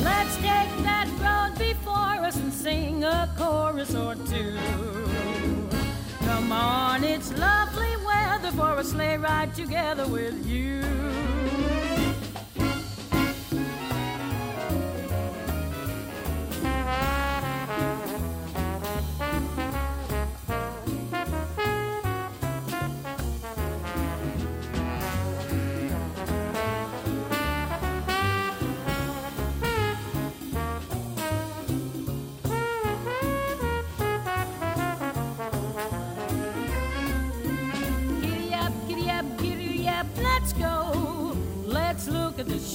Let's 0.00 0.36
take 0.36 0.72
that 0.84 1.08
road 1.24 1.58
before 1.58 2.22
us 2.26 2.36
and 2.36 2.52
sing 2.52 3.02
a 3.02 3.32
chorus 3.38 3.94
or 3.94 4.14
two. 4.14 4.58
Come 6.20 6.52
on, 6.52 7.02
it's 7.02 7.32
lovely 7.32 7.96
weather 8.04 8.50
for 8.50 8.78
a 8.78 8.84
sleigh 8.84 9.16
ride 9.16 9.54
together 9.54 10.06
with 10.06 10.46
you. 10.46 10.82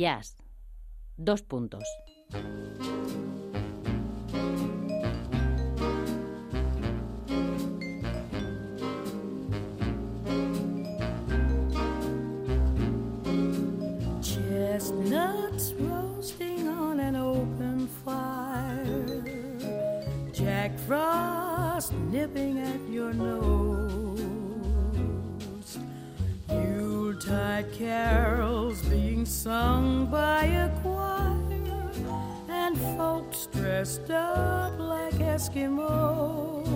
Jazz. 0.00 0.34
Dos 1.18 1.42
puntos. 1.42 1.84
Chestnuts 14.22 15.74
roasting 15.74 16.66
on 16.66 16.98
an 17.00 17.16
open 17.16 17.86
fire. 18.02 19.22
Jack 20.32 20.78
Frost 20.78 21.92
nipping 22.10 22.58
at 22.58 22.80
your 22.88 23.12
nose. 23.12 24.16
Yuletide 26.48 27.70
carols 27.74 28.79
sung 29.30 30.06
by 30.06 30.44
a 30.44 30.68
choir. 30.80 31.36
And 32.48 32.76
folks 32.98 33.46
dressed 33.46 34.10
up 34.10 34.78
like 34.78 35.14
Eskimos. 35.14 36.68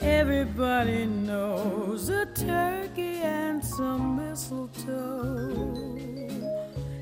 Everybody 0.00 1.06
knows 1.06 2.08
a 2.10 2.26
turkey 2.26 3.16
and 3.22 3.64
some 3.64 4.16
mistletoe 4.16 5.96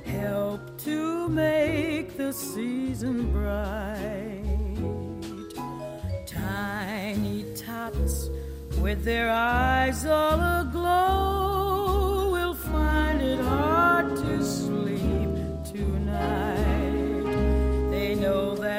help 0.05 0.79
to 0.79 1.29
make 1.29 2.17
the 2.17 2.33
season 2.33 3.31
bright. 3.33 4.45
Tiny 6.27 7.45
tots 7.55 8.31
with 8.81 9.05
their 9.05 9.31
eyes 9.31 10.07
all 10.07 10.41
aglow 10.41 11.46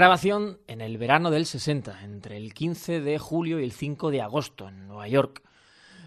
Grabación 0.00 0.60
en 0.66 0.80
el 0.80 0.96
verano 0.96 1.30
del 1.30 1.44
60, 1.44 2.04
entre 2.04 2.38
el 2.38 2.54
15 2.54 3.02
de 3.02 3.18
julio 3.18 3.60
y 3.60 3.64
el 3.64 3.72
5 3.72 4.10
de 4.10 4.22
agosto 4.22 4.66
en 4.66 4.88
Nueva 4.88 5.06
York. 5.08 5.42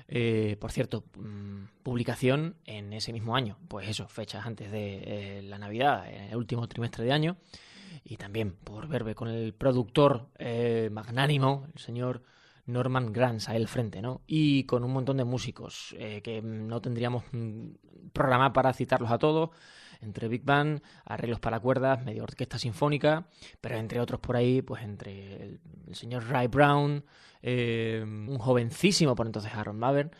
Eh, 0.08 0.58
por 0.60 0.72
cierto, 0.72 1.04
mm, 1.16 1.66
publicación 1.84 2.56
en 2.66 2.92
ese 2.94 3.14
mismo 3.14 3.36
año, 3.36 3.60
pues 3.68 3.88
eso, 3.88 4.08
fechas 4.08 4.48
antes 4.48 4.72
de 4.72 5.04
eh, 5.38 5.42
la 5.44 5.60
Navidad, 5.60 6.12
en 6.12 6.24
el 6.24 6.36
último 6.36 6.68
trimestre 6.68 7.06
de 7.06 7.12
año. 7.12 7.38
Y 8.04 8.18
también 8.18 8.56
por 8.64 8.88
verme 8.88 9.14
con 9.14 9.28
el 9.28 9.54
productor 9.54 10.26
eh, 10.40 10.90
magnánimo, 10.92 11.68
el 11.76 11.80
señor 11.80 12.24
Norman 12.66 13.14
Granz, 13.14 13.48
ahí 13.48 13.58
al 13.58 13.68
frente, 13.68 14.02
¿no? 14.02 14.22
Y 14.26 14.64
con 14.64 14.84
un 14.84 14.92
montón 14.92 15.18
de 15.18 15.24
músicos 15.24 15.96
que 16.24 16.42
no 16.42 16.82
tendríamos 16.82 17.26
mm, 17.32 18.10
programa 18.12 18.54
para 18.54 18.74
citarlos 18.74 19.12
a 19.12 19.20
todos, 19.20 19.52
entre 20.04 20.28
Big 20.28 20.44
Band, 20.44 20.82
arreglos 21.06 21.40
para 21.40 21.60
cuerdas, 21.60 22.04
medio 22.04 22.24
orquesta 22.24 22.60
sinfónica, 22.60 23.28
pero 23.62 23.78
entre 23.78 24.00
otros 24.00 24.20
por 24.20 24.36
ahí, 24.36 24.62
pues 24.62 24.84
entre 24.84 25.44
el, 25.44 25.60
señor 25.94 26.28
Ray 26.30 26.48
Brown, 26.48 27.04
eh, 27.42 28.02
un 28.04 28.38
jovencísimo 28.38 29.16
por 29.16 29.26
entonces 29.26 29.54
Aaron 29.54 29.78
Maver, 29.78 30.12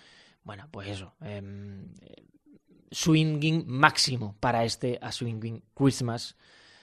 bueno, 0.44 0.68
pues 0.72 0.90
eso, 0.90 1.14
em, 1.22 1.88
swinging 2.92 3.66
máximo 3.68 4.36
para 4.40 4.64
este 4.66 5.00
A 5.02 5.12
Swinging 5.12 5.64
Christmas 5.74 6.36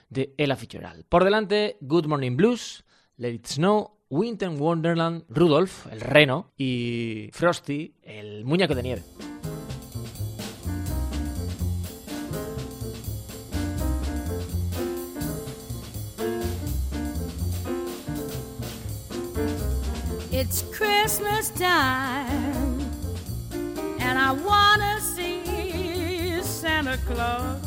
de 0.09 0.33
Ella 0.37 0.55
Fitzgerald. 0.55 1.05
Por 1.05 1.23
delante, 1.23 1.77
Good 1.81 2.05
Morning 2.05 2.35
Blues, 2.35 2.83
Let 3.17 3.33
It 3.33 3.47
Snow, 3.47 3.97
Winter 4.09 4.49
Wonderland, 4.49 5.23
Rudolph, 5.29 5.87
el 5.89 6.01
reno, 6.01 6.51
y 6.57 7.29
Frosty, 7.31 7.95
el 8.03 8.43
muñeco 8.43 8.75
de 8.75 8.83
nieve. 8.83 9.03
It's 20.53 20.63
Christmas 20.63 21.49
time, 21.51 22.81
and 24.01 24.19
I 24.19 24.33
wanna 24.33 24.99
see 24.99 26.43
Santa 26.43 26.97
Claus. 27.07 27.61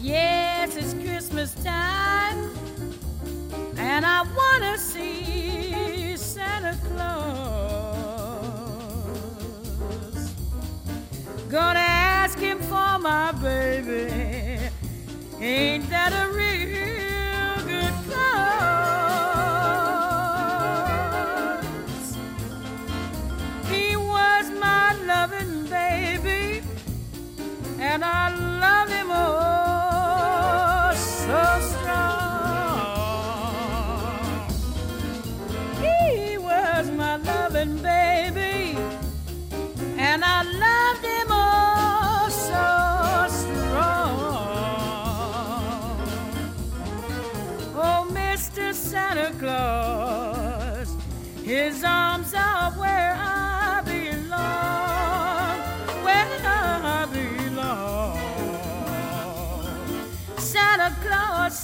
Yes, 0.00 0.76
it's 0.76 0.94
Christmas 0.94 1.52
time, 1.64 2.48
and 3.76 4.06
I 4.06 4.22
wanna 4.22 4.78
see 4.78 6.16
Santa 6.16 6.78
Claus. 6.86 7.34
Gonna 11.50 11.80
ask 11.80 12.38
him 12.38 12.60
for 12.60 13.00
my 13.00 13.32
baby. 13.32 14.70
Ain't 15.40 15.90
that 15.90 16.12
a 16.12 16.28
real 16.32 17.03
and 27.94 28.04
I 28.04 28.28
love 28.58 28.88
him 28.88 29.06
oh 29.10 29.43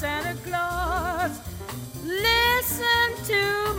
Santa 0.00 0.34
Claus, 0.42 1.38
listen 2.02 3.24
to 3.26 3.69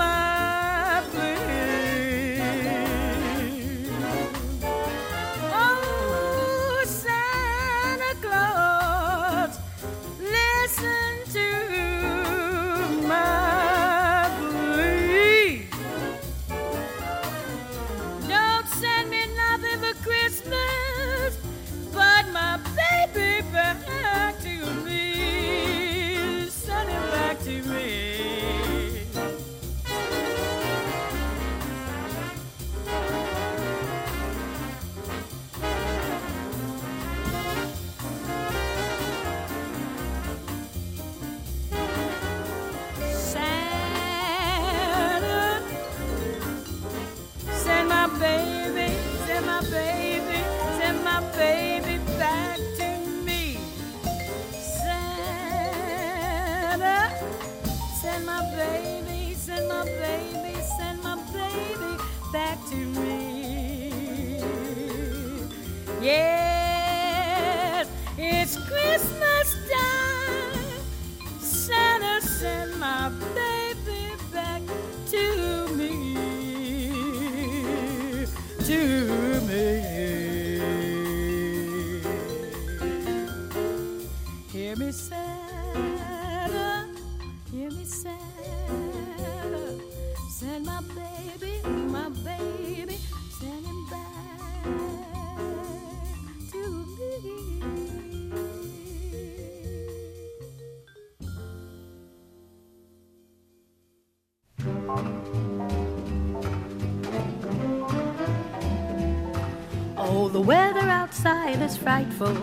outside 111.51 111.65
is 111.65 111.77
frightful, 111.77 112.33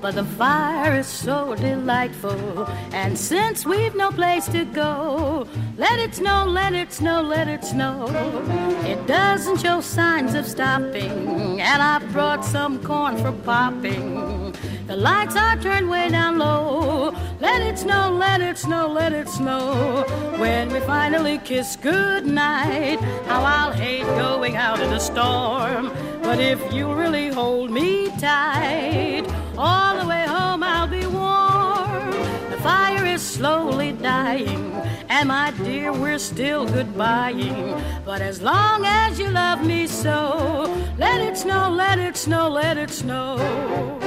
but 0.00 0.14
the 0.14 0.24
fire 0.24 0.94
is 0.98 1.06
so 1.06 1.54
delightful. 1.54 2.66
And 2.92 3.18
since 3.18 3.66
we've 3.66 3.94
no 3.94 4.10
place 4.10 4.46
to 4.48 4.64
go, 4.64 5.46
let 5.76 5.98
it 5.98 6.14
snow, 6.14 6.44
let 6.46 6.72
it 6.72 6.92
snow, 6.92 7.22
let 7.22 7.48
it 7.48 7.64
snow. 7.64 8.06
It 8.84 9.06
doesn't 9.06 9.60
show 9.60 9.80
signs 9.80 10.34
of 10.34 10.46
stopping, 10.46 11.60
and 11.60 11.82
I've 11.82 12.10
brought 12.12 12.44
some 12.44 12.82
corn 12.82 13.16
for 13.16 13.32
popping. 13.32 14.33
The 14.86 14.96
lights 14.96 15.34
are 15.34 15.56
turned 15.56 15.88
way 15.88 16.10
down 16.10 16.36
low. 16.36 17.14
Let 17.40 17.62
it 17.62 17.78
snow, 17.78 18.12
let 18.12 18.42
it 18.42 18.58
snow, 18.58 18.86
let 18.86 19.14
it 19.14 19.30
snow. 19.30 20.04
When 20.36 20.70
we 20.70 20.80
finally 20.80 21.38
kiss 21.38 21.76
goodnight, 21.76 23.00
how 23.24 23.42
I'll 23.44 23.72
hate 23.72 24.06
going 24.18 24.56
out 24.56 24.80
in 24.80 24.90
the 24.90 24.98
storm. 24.98 25.90
But 26.22 26.38
if 26.38 26.60
you 26.70 26.92
really 26.92 27.28
hold 27.28 27.70
me 27.70 28.08
tight, 28.18 29.24
all 29.56 29.98
the 29.98 30.06
way 30.06 30.26
home 30.26 30.62
I'll 30.62 30.86
be 30.86 31.06
warm. 31.06 32.10
The 32.50 32.58
fire 32.62 33.06
is 33.06 33.22
slowly 33.22 33.92
dying, 33.92 34.70
and 35.08 35.28
my 35.28 35.52
dear, 35.64 35.94
we're 35.94 36.18
still 36.18 36.66
goodbying. 36.66 37.82
But 38.04 38.20
as 38.20 38.42
long 38.42 38.84
as 38.84 39.18
you 39.18 39.30
love 39.30 39.64
me 39.64 39.86
so, 39.86 40.70
let 40.98 41.22
it 41.22 41.38
snow, 41.38 41.70
let 41.70 41.98
it 41.98 42.18
snow, 42.18 42.50
let 42.50 42.76
it 42.76 42.90
snow. 42.90 44.03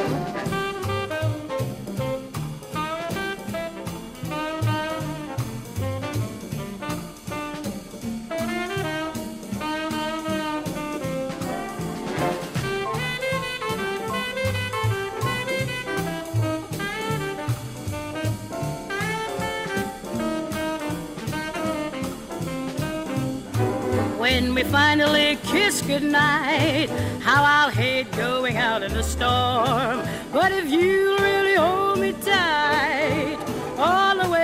We 24.57 24.63
finally 24.63 25.37
kiss 25.43 25.83
goodnight, 25.83 26.89
how 27.21 27.43
I'll 27.43 27.69
hate 27.69 28.11
going 28.13 28.57
out 28.57 28.81
in 28.81 28.91
the 28.91 29.03
storm. 29.03 30.03
But 30.33 30.51
if 30.51 30.67
you 30.67 31.15
really 31.19 31.53
hold 31.53 31.99
me 31.99 32.13
tight, 32.13 33.37
all 33.77 34.17
the 34.17 34.27
way 34.27 34.36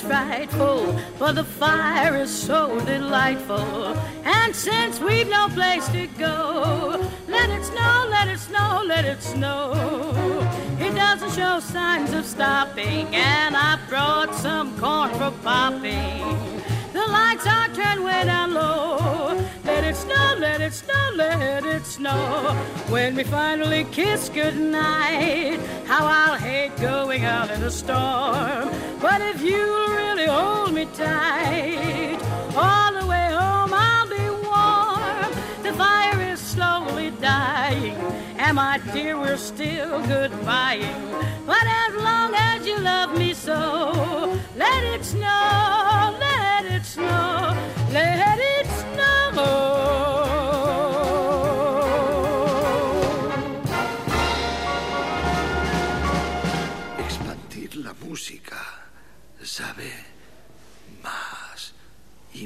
frightful, 0.00 0.98
but 1.18 1.34
the 1.34 1.44
fire 1.44 2.16
is 2.16 2.30
so 2.30 2.78
delightful. 2.84 3.96
And 4.24 4.54
since 4.54 5.00
we've 5.00 5.28
no 5.28 5.48
place 5.48 5.86
to 5.88 6.06
go, 6.18 7.10
let 7.28 7.50
it 7.50 7.64
snow, 7.64 8.06
let 8.10 8.28
it 8.28 8.38
snow, 8.38 8.82
let 8.86 9.04
it 9.04 9.22
snow. 9.22 9.72
It 10.78 10.94
doesn't 10.94 11.32
show 11.32 11.60
signs 11.60 12.12
of 12.12 12.24
stopping, 12.24 13.14
and 13.14 13.56
I 13.56 13.78
brought 13.88 14.34
some 14.34 14.78
corn 14.78 15.10
for 15.10 15.30
popping. 15.42 16.24
The 16.92 17.06
lights 17.06 17.46
are 17.46 17.68
turned 17.68 18.04
way 18.04 18.24
down 18.24 18.54
low. 18.54 19.46
Let 19.64 19.84
it 19.84 19.96
snow, 19.96 20.36
let 20.38 20.60
it 20.60 20.72
snow, 20.72 21.10
let 21.14 21.64
it 21.64 21.84
snow. 21.86 22.52
When 22.88 23.14
we 23.14 23.24
finally 23.24 23.84
kiss 23.92 24.28
goodnight, 24.28 25.60
how 25.86 26.06
I'll 26.06 26.38
hate 26.38 26.76
going 26.78 27.24
out 27.24 27.50
in 27.50 27.62
a 27.62 27.70
storm. 27.70 28.70
But 29.00 29.20
if 29.22 29.40
hold 29.40 29.79
me 30.80 30.86
tight, 30.94 32.18
all 32.56 32.92
the 32.98 33.06
way 33.06 33.28
home 33.32 33.72
I'll 33.72 34.08
be 34.08 34.30
warm. 34.48 35.30
The 35.62 35.72
fire 35.74 36.20
is 36.32 36.40
slowly 36.40 37.10
dying, 37.20 37.96
and 38.38 38.56
my 38.56 38.80
dear, 38.94 39.18
we're 39.18 39.36
still 39.36 40.00
goodbying. 40.12 41.02
But 41.46 41.64
as 41.82 41.92
long 42.02 42.34
as 42.34 42.66
you 42.66 42.78
love 42.78 43.10
me 43.18 43.34
so, 43.34 44.38
let 44.56 44.82
it 44.94 45.04
snow, 45.04 46.16
let 46.18 46.64
it 46.64 46.84
snow, 46.86 47.54
let 47.92 48.38
it 48.38 48.59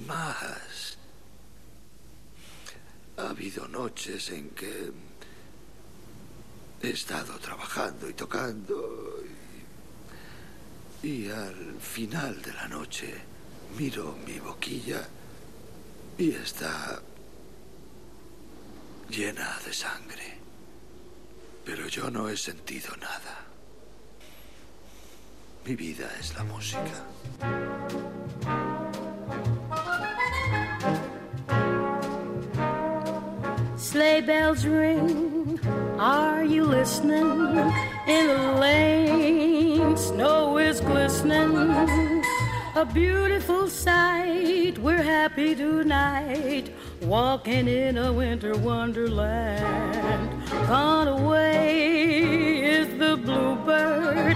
más. 0.07 0.99
Ha 3.17 3.31
habido 3.31 3.69
noches 3.69 4.31
en 4.31 4.51
que 4.51 4.93
he 6.83 6.90
estado 6.90 7.38
trabajando 7.38 8.09
y 8.09 8.14
tocando 8.14 9.23
y, 11.03 11.07
y 11.07 11.31
al 11.31 11.77
final 11.81 12.43
de 12.43 12.53
la 12.53 12.69
noche 12.69 13.14
miro 13.79 14.17
mi 14.27 14.38
boquilla 14.38 15.07
y 16.19 16.31
está 16.31 17.01
llena 19.09 19.59
de 19.64 19.73
sangre. 19.73 20.38
Pero 21.64 21.88
yo 21.88 22.11
no 22.11 22.29
he 22.29 22.37
sentido 22.37 22.97
nada. 22.97 23.45
Mi 25.64 25.75
vida 25.75 26.11
es 26.21 26.35
la 26.35 26.45
música. 26.45 27.07
Sleigh 33.85 34.23
bells 34.23 34.64
ring, 34.64 35.61
are 35.99 36.42
you 36.42 36.64
listening? 36.64 37.70
In 38.09 38.27
the 38.29 38.57
lane, 38.59 39.94
snow 39.99 40.57
is 40.57 40.81
glistening. 40.81 42.25
A 42.77 42.87
beautiful 42.87 43.68
sight, 43.68 44.79
we're 44.79 45.03
happy 45.03 45.55
tonight, 45.55 46.70
walking 47.03 47.68
in 47.68 47.99
a 47.99 48.11
winter 48.11 48.57
wonderland. 48.57 50.31
Gone 50.66 51.09
away 51.09 52.64
is 52.64 52.88
the 52.99 53.18
bluebird, 53.18 54.35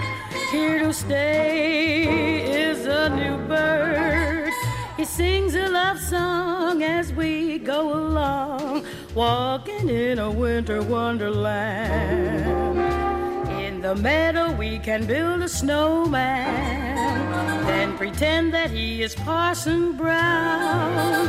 here 0.51 0.77
to 0.77 0.93
stay 0.93 2.61
is 2.69 2.85
a 2.85 3.09
new 3.09 3.35
bird. 3.47 4.53
He 4.95 5.05
sings 5.05 5.55
a 5.55 5.67
love 5.67 5.99
song 5.99 6.83
as 6.83 7.11
we 7.13 7.57
go 7.57 7.93
along, 7.93 8.85
walking 9.19 9.89
in 9.89 10.17
a 10.17 10.31
winter 10.31 10.81
wonderland. 10.81 12.79
In 13.61 13.81
the 13.81 13.93
meadow, 13.93 14.53
we 14.53 14.79
can 14.79 15.05
build 15.05 15.41
a 15.41 15.49
snowman, 15.49 17.65
then 17.65 17.97
pretend 17.97 18.53
that 18.53 18.71
he 18.71 19.03
is 19.03 19.15
Parson 19.15 19.97
Brown. 19.97 21.27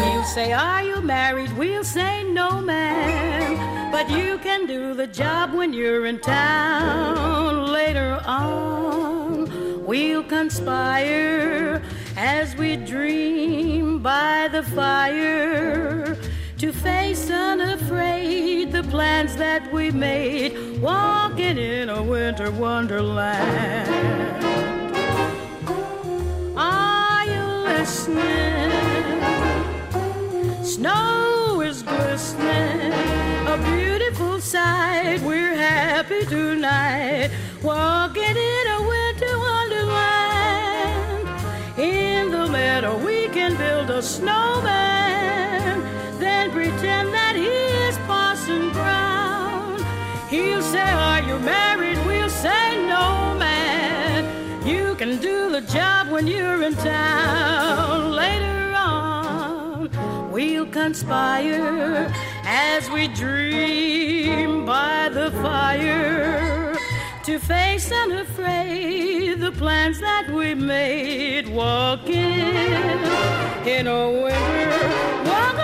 He'll 0.00 0.22
say, 0.22 0.52
Are 0.52 0.84
you 0.84 1.00
married? 1.00 1.50
We'll 1.58 1.82
say, 1.82 2.22
No, 2.22 2.60
man. 2.60 3.90
But 3.90 4.08
you 4.10 4.38
can 4.38 4.68
do 4.68 4.94
the 4.94 5.08
job 5.08 5.54
when 5.54 5.72
you're 5.72 6.06
in 6.06 6.20
town. 6.20 7.72
Later 7.72 8.22
on, 8.24 9.84
we'll 9.84 10.22
conspire 10.22 11.82
as 12.16 12.54
we 12.54 12.76
dream 12.76 13.98
by 13.98 14.48
the 14.52 14.62
fire 14.62 16.16
to 16.58 16.72
face 16.72 17.30
unafraid 17.30 18.70
the 18.72 18.82
plans 18.84 19.36
that 19.36 19.72
we 19.72 19.90
made, 19.90 20.80
walking 20.80 21.58
in 21.58 21.88
a 21.88 22.02
winter 22.02 22.50
wonderland. 22.52 23.88
Are 26.56 27.24
you 27.24 27.44
listening? 27.64 28.70
Snow 30.62 31.60
is 31.60 31.82
glistening, 31.82 32.92
a 33.46 33.56
beautiful 33.72 34.40
sight. 34.40 35.20
We're 35.22 35.56
happy 35.56 36.24
tonight, 36.26 37.30
walking 37.62 38.22
in 38.22 38.66
a 38.68 38.82
winter 38.88 39.38
wonderland. 39.38 41.28
In 41.78 42.30
the 42.30 42.46
meadow, 42.46 42.96
we 43.04 43.28
can 43.28 43.56
build 43.56 43.90
a 43.90 44.00
snowman, 44.00 44.83
Are 51.34 51.40
married? 51.40 51.98
We'll 52.06 52.30
say, 52.30 52.76
No, 52.86 53.34
man. 53.36 54.64
You 54.64 54.94
can 54.94 55.20
do 55.20 55.50
the 55.50 55.62
job 55.62 56.08
when 56.08 56.28
you're 56.28 56.62
in 56.62 56.76
town. 56.76 58.12
Later 58.12 58.72
on, 58.76 60.30
we'll 60.30 60.66
conspire 60.66 62.08
as 62.44 62.88
we 62.88 63.08
dream 63.08 64.64
by 64.64 65.08
the 65.08 65.32
fire 65.42 66.76
to 67.24 67.38
face 67.40 67.90
unafraid 67.90 69.40
the 69.40 69.50
plans 69.50 69.98
that 69.98 70.30
we 70.30 70.54
made. 70.54 71.48
Walking 71.48 72.14
in 73.66 73.88
a 73.88 74.08
winter 74.08 75.24
wonderland. 75.28 75.63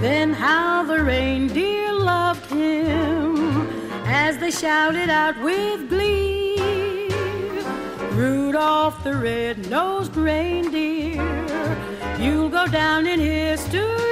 Then 0.00 0.32
how 0.32 0.82
the 0.84 1.04
reindeer 1.04 1.92
loved 1.92 2.50
him 2.50 3.68
as 4.06 4.38
they 4.38 4.50
shouted 4.50 5.10
out 5.10 5.38
with 5.42 5.90
glee. 5.90 6.56
Rudolph 8.12 9.04
the 9.04 9.14
red-nosed 9.14 10.16
reindeer, 10.16 11.22
you'll 12.18 12.48
go 12.48 12.66
down 12.66 13.06
in 13.06 13.20
history. 13.20 14.09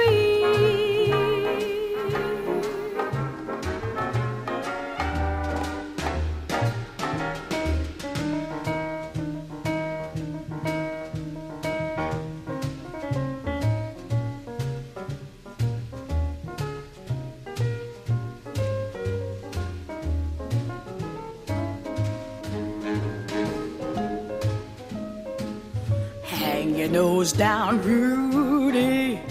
Nose 26.99 27.31
down, 27.31 27.81
Rudy. 27.81 29.21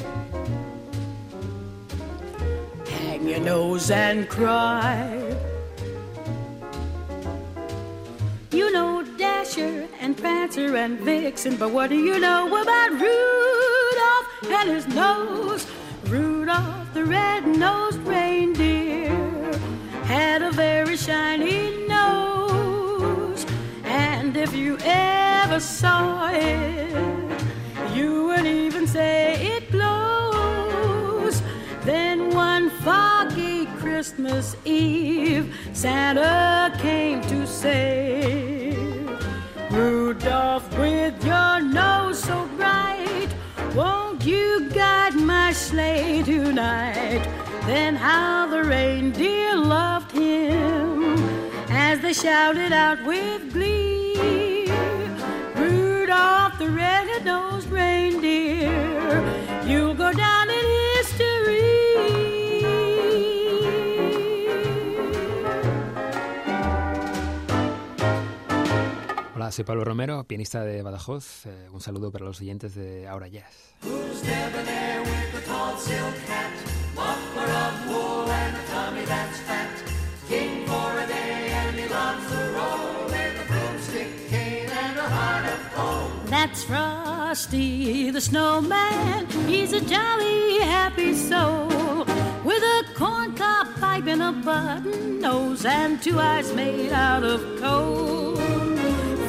Hang 2.88 3.28
your 3.28 3.40
nose 3.40 3.90
and 3.90 4.26
cry. 4.26 5.36
You 8.52 8.72
know 8.72 9.04
Dasher 9.18 9.86
and 10.00 10.16
Prancer 10.16 10.76
and 10.76 10.98
Vixen, 11.00 11.56
but 11.56 11.70
what 11.70 11.90
do 11.90 11.96
you 11.96 12.18
know 12.18 12.46
about 12.62 12.90
Rudolph 13.04 14.28
and 14.58 14.70
his 14.70 14.86
nose? 14.88 15.66
Rudolph, 16.06 16.94
the 16.94 17.04
red-nosed 17.04 18.00
reindeer, 18.14 19.12
had 20.04 20.40
a 20.40 20.52
very 20.52 20.96
shiny 20.96 21.86
nose. 21.86 23.44
And 23.84 24.34
if 24.38 24.54
you 24.54 24.78
ever 24.80 25.60
saw 25.60 26.30
it, 26.32 27.17
say 28.98 29.56
it 29.56 29.64
glows. 29.70 31.36
Then 31.84 32.16
one 32.34 32.66
foggy 32.84 33.66
Christmas 33.82 34.56
Eve, 34.64 35.46
Santa 35.72 36.76
came 36.86 37.20
to 37.32 37.46
say, 37.46 38.74
Rudolph, 39.70 40.66
with 40.76 41.16
your 41.32 41.60
nose 41.60 42.18
so 42.28 42.38
bright, 42.56 43.30
won't 43.76 44.20
you 44.32 44.68
guide 44.70 45.14
my 45.14 45.52
sleigh 45.52 46.24
tonight? 46.24 47.22
Then 47.70 47.94
how 47.94 48.48
the 48.54 48.64
reindeer 48.64 49.54
loved 49.76 50.10
him 50.10 51.16
as 51.70 52.00
they 52.00 52.14
shouted 52.24 52.72
out 52.72 53.00
with 53.06 53.52
glee. 53.52 54.66
Rudolph 55.54 56.58
the 56.58 56.70
red-nosed 56.70 57.68
reindeer, 57.70 58.47
Hola, 69.48 69.52
soy 69.54 69.64
Pablo 69.64 69.82
Romero, 69.82 70.24
pianista 70.24 70.62
de 70.62 70.82
Badajoz. 70.82 71.46
Eh, 71.46 71.70
un 71.72 71.80
saludo 71.80 72.12
para 72.12 72.26
los 72.26 72.38
oyentes 72.38 72.74
de 72.74 73.08
Ahora 73.08 73.28
Jazz. 73.28 73.46
Who's 73.82 74.20
debonair 74.20 75.00
with 75.00 75.32
the 75.32 75.40
tall 75.50 75.74
silk 75.78 76.14
hat, 76.28 76.52
muffler 76.94 77.48
of 77.48 77.88
wool 77.88 78.30
and 78.30 78.54
a 78.54 78.62
tummy 78.70 79.06
that's 79.06 79.38
fat? 79.46 79.70
King 80.28 80.66
for 80.66 80.98
a 80.98 81.06
day 81.06 81.50
and 81.50 81.78
he 81.78 81.88
loves 81.88 82.26
to 82.28 82.36
roll 82.52 83.06
with 83.06 83.40
a 83.40 83.46
broomstick 83.48 84.28
cane 84.28 84.68
and 84.68 84.98
a 84.98 85.08
heart 85.08 85.46
of 85.46 85.74
gold. 85.74 86.28
That's 86.28 86.64
Frosty 86.64 88.10
the 88.10 88.20
snowman. 88.20 89.28
He's 89.46 89.72
a 89.72 89.80
jolly, 89.80 90.58
happy 90.58 91.14
soul 91.14 92.04
with 92.44 92.62
a 92.62 92.84
corncob 92.94 93.80
pipe 93.80 94.08
and 94.08 94.22
a 94.22 94.32
button 94.32 95.20
nose 95.20 95.64
and 95.64 96.02
two 96.02 96.20
eyes 96.20 96.52
made 96.52 96.92
out 96.92 97.24
of 97.24 97.40
coal. 97.58 98.47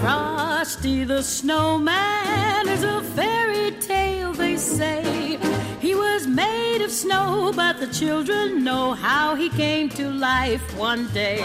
Frosty 0.10 1.03
the 1.03 1.22
snowman 1.22 2.68
is 2.68 2.84
a 2.84 3.03
fairy 3.16 3.70
tale, 3.80 4.34
they 4.34 4.57
say. 4.57 5.38
He 5.80 5.93
was 5.93 6.26
made 6.26 6.82
of 6.82 6.89
snow, 6.89 7.53
but 7.55 7.80
the 7.80 7.86
children 7.86 8.64
know 8.64 8.93
how 8.93 9.36
he 9.36 9.49
came 9.49 9.88
to 9.89 10.10
life 10.10 10.64
one 10.76 11.07
day. 11.14 11.43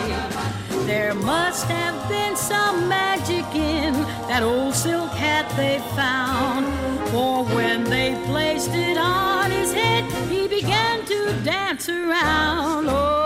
There 0.86 1.12
must 1.12 1.66
have 1.66 2.08
been 2.08 2.36
some 2.36 2.88
magic 2.88 3.44
in 3.54 3.92
that 4.28 4.42
old 4.42 4.74
silk 4.74 5.10
hat 5.10 5.46
they 5.58 5.78
found. 5.94 6.64
For 7.10 7.44
when 7.44 7.84
they 7.84 8.14
placed 8.24 8.70
it 8.72 8.96
on 8.96 9.50
his 9.50 9.74
head, 9.74 10.04
he 10.30 10.48
began 10.48 11.04
to 11.04 11.18
dance 11.44 11.90
around. 11.90 12.88
Oh, 12.88 13.23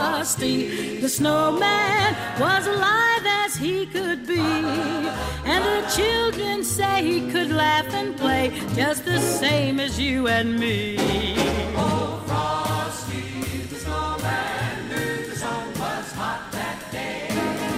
Frosty. 0.00 0.96
The 0.98 1.10
snowman 1.10 2.16
was 2.40 2.66
alive 2.66 3.26
as 3.44 3.54
he 3.54 3.84
could 3.84 4.26
be. 4.26 4.40
And 5.52 5.62
the 5.72 5.82
children 5.94 6.64
say 6.64 7.04
he 7.04 7.30
could 7.30 7.50
laugh 7.50 7.92
and 7.92 8.16
play 8.16 8.48
just 8.74 9.04
the 9.04 9.18
same 9.18 9.78
as 9.78 10.00
you 10.00 10.26
and 10.26 10.58
me. 10.58 10.96
Oh, 11.76 12.24
Frosty 12.26 13.66
the 13.72 13.76
snowman 13.76 14.88
the 14.88 15.36
sun 15.36 15.68
was 15.68 16.12
hot 16.12 16.48
that 16.52 16.78
day. 16.90 17.28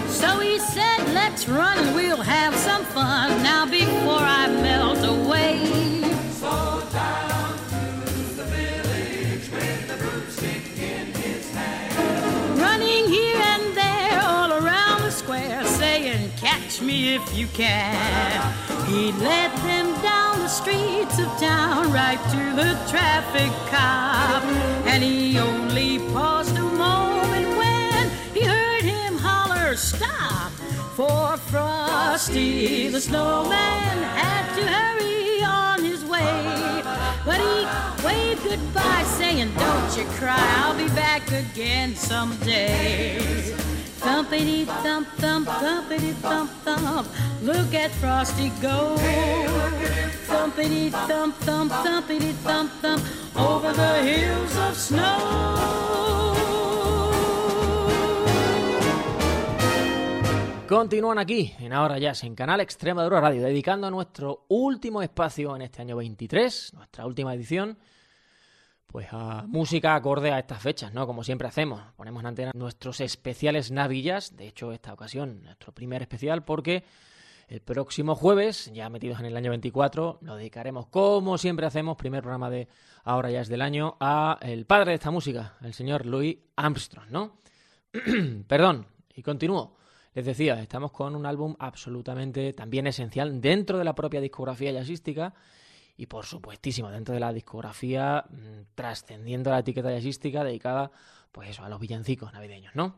So 0.06 0.38
he 0.38 0.60
said, 0.60 1.00
Let's 1.12 1.48
run 1.48 1.76
and 1.76 1.96
we'll 1.96 2.22
have 2.22 2.54
some 2.54 2.84
fun 2.84 3.42
now 3.42 3.66
before 3.66 4.22
I 4.40 4.46
melt 4.46 5.02
away. 5.04 6.01
Square, 15.32 15.64
saying, 15.64 16.30
Catch 16.36 16.82
me 16.82 17.14
if 17.14 17.36
you 17.36 17.46
can. 17.48 18.52
He 18.86 19.12
led 19.12 19.50
them 19.58 19.86
down 20.02 20.38
the 20.40 20.48
streets 20.48 21.18
of 21.18 21.28
town 21.38 21.90
right 21.92 22.20
to 22.34 22.42
the 22.56 22.70
traffic 22.90 23.50
cop. 23.70 24.42
And 24.86 25.02
he 25.02 25.38
only 25.38 25.98
paused 26.12 26.56
a 26.56 26.62
moment 26.62 27.48
when 27.56 28.10
he 28.34 28.44
heard 28.44 28.82
him 28.82 29.16
holler, 29.16 29.74
Stop! 29.76 30.52
For 30.96 31.36
Frosty 31.38 32.88
the 32.88 33.00
snowman 33.00 33.96
had 34.20 34.44
to 34.56 34.62
hurry 34.66 35.42
on 35.42 35.82
his 35.82 36.04
way. 36.04 36.82
But 37.24 37.40
he 37.40 38.04
waved 38.04 38.42
goodbye, 38.44 39.04
saying, 39.18 39.50
Don't 39.56 39.96
you 39.96 40.04
cry, 40.18 40.46
I'll 40.58 40.76
be 40.76 40.88
back 40.94 41.30
again 41.32 41.96
someday. 41.96 43.71
Thumpity 44.02 44.66
thump 44.82 45.06
thump, 45.18 45.48
thumpity 45.48 46.12
thump 46.14 46.50
thump. 46.64 47.06
Look 47.42 47.72
at 47.74 47.90
Frosty 47.92 48.50
go. 48.60 48.96
Thumpity 50.26 50.90
thump 51.06 51.36
thump, 51.36 51.70
thumpity 51.70 52.32
thump 52.42 52.70
thump. 52.82 53.02
Over 53.36 53.72
the 53.72 54.02
hills 54.02 54.56
of 54.56 54.76
snow. 54.76 56.32
Continúan 60.68 61.18
aquí, 61.18 61.54
en 61.58 61.74
Ahora 61.74 61.98
ya 61.98 62.14
en 62.22 62.34
Canal 62.34 62.60
Extremadura 62.60 63.20
Radio, 63.20 63.42
dedicando 63.42 63.90
nuestro 63.90 64.46
último 64.48 65.02
espacio 65.02 65.54
en 65.54 65.62
este 65.62 65.82
año 65.82 65.96
23, 65.96 66.72
nuestra 66.74 67.04
última 67.04 67.34
edición, 67.34 67.76
pues 68.92 69.08
a 69.10 69.46
música 69.48 69.94
acorde 69.94 70.30
a 70.30 70.38
estas 70.38 70.60
fechas, 70.60 70.92
¿no? 70.92 71.06
Como 71.06 71.24
siempre 71.24 71.48
hacemos, 71.48 71.80
ponemos 71.96 72.20
en 72.20 72.26
antena 72.26 72.52
nuestros 72.54 73.00
especiales 73.00 73.70
navillas, 73.70 74.36
de 74.36 74.48
hecho 74.48 74.70
esta 74.70 74.92
ocasión 74.92 75.42
nuestro 75.42 75.72
primer 75.72 76.02
especial 76.02 76.44
porque 76.44 76.84
el 77.48 77.62
próximo 77.62 78.14
jueves, 78.14 78.70
ya 78.74 78.90
metidos 78.90 79.18
en 79.20 79.26
el 79.26 79.36
año 79.36 79.48
24, 79.48 80.18
lo 80.20 80.36
dedicaremos 80.36 80.88
como 80.88 81.38
siempre 81.38 81.64
hacemos, 81.64 81.96
primer 81.96 82.20
programa 82.20 82.50
de 82.50 82.68
Ahora 83.04 83.30
ya 83.30 83.40
es 83.40 83.48
del 83.48 83.62
año, 83.62 83.96
a 83.98 84.38
el 84.42 84.66
padre 84.66 84.90
de 84.90 84.96
esta 84.96 85.10
música, 85.10 85.56
el 85.62 85.72
señor 85.72 86.04
Louis 86.04 86.38
Armstrong, 86.54 87.10
¿no? 87.10 87.38
Perdón, 88.46 88.86
y 89.14 89.22
continúo. 89.22 89.74
Les 90.14 90.26
decía, 90.26 90.60
estamos 90.60 90.92
con 90.92 91.16
un 91.16 91.24
álbum 91.24 91.56
absolutamente 91.58 92.52
también 92.52 92.86
esencial 92.86 93.40
dentro 93.40 93.78
de 93.78 93.84
la 93.84 93.94
propia 93.94 94.20
discografía 94.20 94.70
jazzística 94.70 95.32
y 95.96 96.06
por 96.06 96.26
supuestísimo 96.26 96.90
dentro 96.90 97.14
de 97.14 97.20
la 97.20 97.32
discografía 97.32 98.24
mmm, 98.28 98.62
trascendiendo 98.74 99.50
la 99.50 99.60
etiqueta 99.60 99.90
jazzística 99.90 100.44
dedicada 100.44 100.90
pues 101.30 101.50
eso 101.50 101.64
a 101.64 101.68
los 101.68 101.80
villancicos 101.80 102.32
navideños, 102.32 102.74
¿no? 102.74 102.96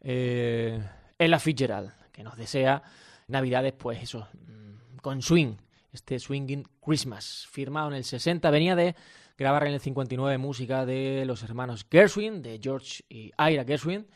Eh, 0.00 0.82
Ella 1.18 1.38
Fitzgerald, 1.38 1.92
que 2.12 2.22
nos 2.22 2.36
desea 2.36 2.82
navidades 3.28 3.72
pues 3.72 4.02
eso 4.02 4.28
mmm, 4.34 4.96
con 5.02 5.22
swing, 5.22 5.56
este 5.92 6.18
Swinging 6.18 6.68
Christmas, 6.84 7.46
firmado 7.50 7.88
en 7.88 7.94
el 7.94 8.04
60, 8.04 8.50
venía 8.50 8.76
de 8.76 8.94
grabar 9.38 9.66
en 9.66 9.74
el 9.74 9.80
59 9.80 10.38
música 10.38 10.86
de 10.86 11.24
los 11.26 11.42
hermanos 11.42 11.86
Gershwin, 11.90 12.42
de 12.42 12.58
George 12.62 13.04
y 13.08 13.32
Ira 13.38 13.64
Gershwin 13.64 14.06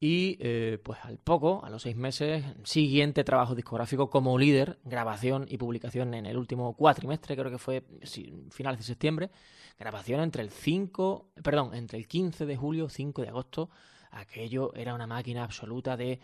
y 0.00 0.36
eh, 0.40 0.78
pues 0.82 0.98
al 1.02 1.18
poco, 1.18 1.64
a 1.64 1.70
los 1.70 1.82
seis 1.82 1.96
meses, 1.96 2.44
siguiente 2.64 3.24
trabajo 3.24 3.54
discográfico 3.54 4.10
como 4.10 4.38
líder, 4.38 4.78
grabación 4.84 5.46
y 5.48 5.58
publicación 5.58 6.14
en 6.14 6.26
el 6.26 6.36
último 6.36 6.74
cuatrimestre, 6.74 7.36
creo 7.36 7.50
que 7.50 7.58
fue 7.58 7.84
finales 8.50 8.80
de 8.80 8.84
septiembre, 8.84 9.30
grabación 9.78 10.20
entre 10.20 10.42
el 10.42 10.50
5, 10.50 11.32
perdón, 11.42 11.74
entre 11.74 11.98
el 11.98 12.06
15 12.06 12.46
de 12.46 12.56
julio, 12.56 12.88
5 12.88 13.22
de 13.22 13.28
agosto, 13.28 13.70
aquello 14.10 14.74
era 14.74 14.94
una 14.94 15.06
máquina 15.06 15.44
absoluta 15.44 15.96
de 15.96 16.20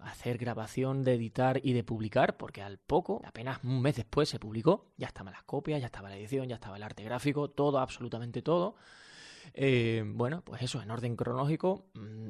hacer 0.00 0.38
grabación, 0.38 1.04
de 1.04 1.14
editar 1.14 1.60
y 1.62 1.72
de 1.72 1.84
publicar, 1.84 2.36
porque 2.36 2.62
al 2.62 2.78
poco, 2.78 3.20
apenas 3.24 3.62
un 3.64 3.82
mes 3.82 3.96
después 3.96 4.28
se 4.28 4.38
publicó, 4.38 4.92
ya 4.96 5.08
estaban 5.08 5.32
las 5.32 5.42
copias, 5.42 5.80
ya 5.80 5.86
estaba 5.86 6.08
la 6.08 6.16
edición, 6.16 6.48
ya 6.48 6.56
estaba 6.56 6.76
el 6.76 6.82
arte 6.82 7.04
gráfico, 7.04 7.50
todo, 7.50 7.78
absolutamente 7.78 8.42
todo. 8.42 8.76
Eh, 9.54 10.04
bueno, 10.06 10.42
pues 10.42 10.62
eso, 10.62 10.80
en 10.80 10.90
orden 10.90 11.16
cronológico, 11.16 11.84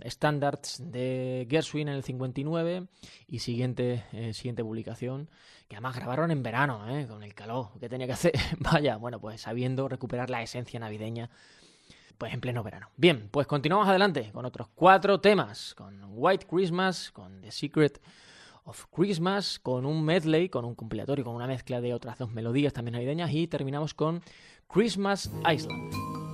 Standards 0.05 0.83
de 0.91 1.47
Gershwin 1.51 1.89
en 1.89 1.95
el 1.95 2.03
59 2.03 2.87
y 3.29 3.39
siguiente, 3.41 4.05
eh, 4.13 4.33
siguiente 4.33 4.65
publicación, 4.65 5.29
que 5.69 5.77
además 5.77 5.97
grabaron 5.97 6.31
en 6.31 6.43
verano, 6.43 6.89
¿eh? 6.89 7.07
con 7.07 7.23
el 7.23 7.35
calor 7.35 7.69
que 7.79 7.89
tenía 7.89 8.07
que 8.07 8.15
hacer. 8.15 8.33
Vaya, 8.59 8.97
bueno, 8.97 9.21
pues 9.21 9.43
sabiendo 9.43 9.89
recuperar 9.89 10.31
la 10.31 10.43
esencia 10.43 10.81
navideña, 10.81 11.31
pues 12.19 12.35
en 12.35 12.41
pleno 12.41 12.63
verano. 12.63 12.91
Bien, 12.97 13.29
pues 13.31 13.47
continuamos 13.47 13.89
adelante 13.89 14.31
con 14.33 14.45
otros 14.45 14.69
cuatro 14.75 15.21
temas, 15.21 15.75
con 15.75 16.03
White 16.11 16.47
Christmas, 16.47 17.11
con 17.13 17.41
The 17.41 17.51
Secret 17.51 18.01
of 18.65 18.87
Christmas, 18.91 19.59
con 19.59 19.87
un 19.87 20.05
medley, 20.05 20.49
con 20.49 20.65
un 20.65 20.75
compilatorio, 20.75 21.25
con 21.25 21.35
una 21.35 21.47
mezcla 21.47 21.81
de 21.81 21.95
otras 21.95 22.19
dos 22.19 22.31
melodías 22.31 22.73
también 22.73 22.95
navideñas 22.95 23.33
y 23.33 23.47
terminamos 23.47 23.95
con 23.95 24.23
Christmas 24.69 25.31
Island. 25.51 26.30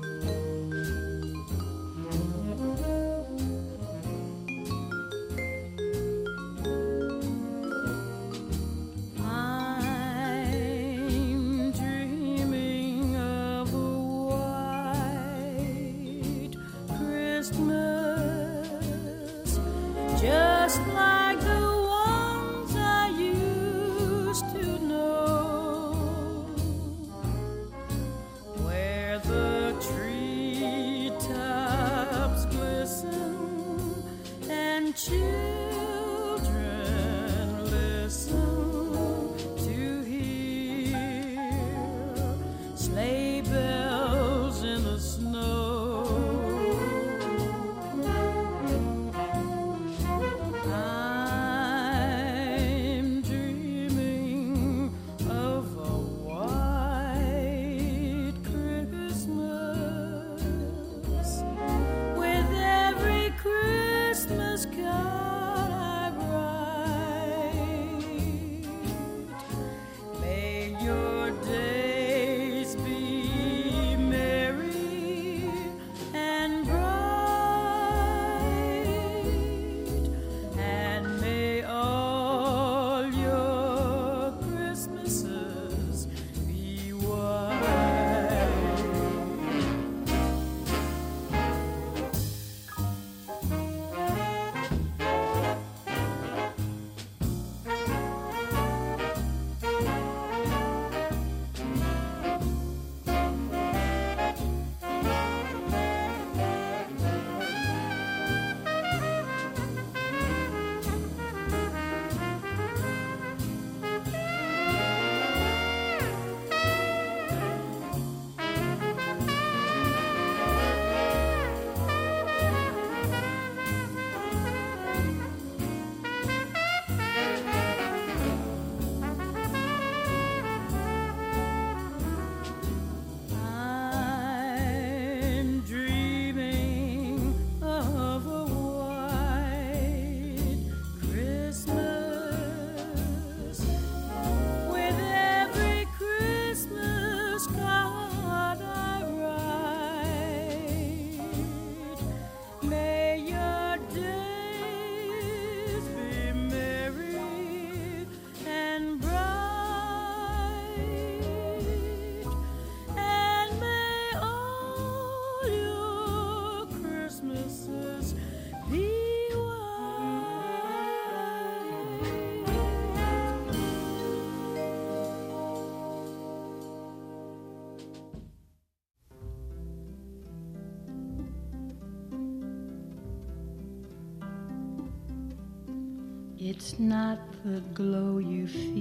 It's 186.58 186.78
not 186.78 187.18
the 187.44 187.60
glow 187.74 188.16
you 188.16 188.48
feel 188.48 188.72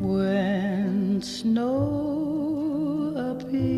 when 0.00 1.20
snow 1.20 3.12
appears. 3.34 3.74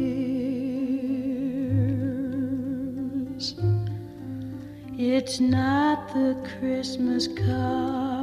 It's 4.97 5.41
not 5.41 6.15
the 6.15 6.37
Christmas 6.61 7.27
card. 7.27 8.16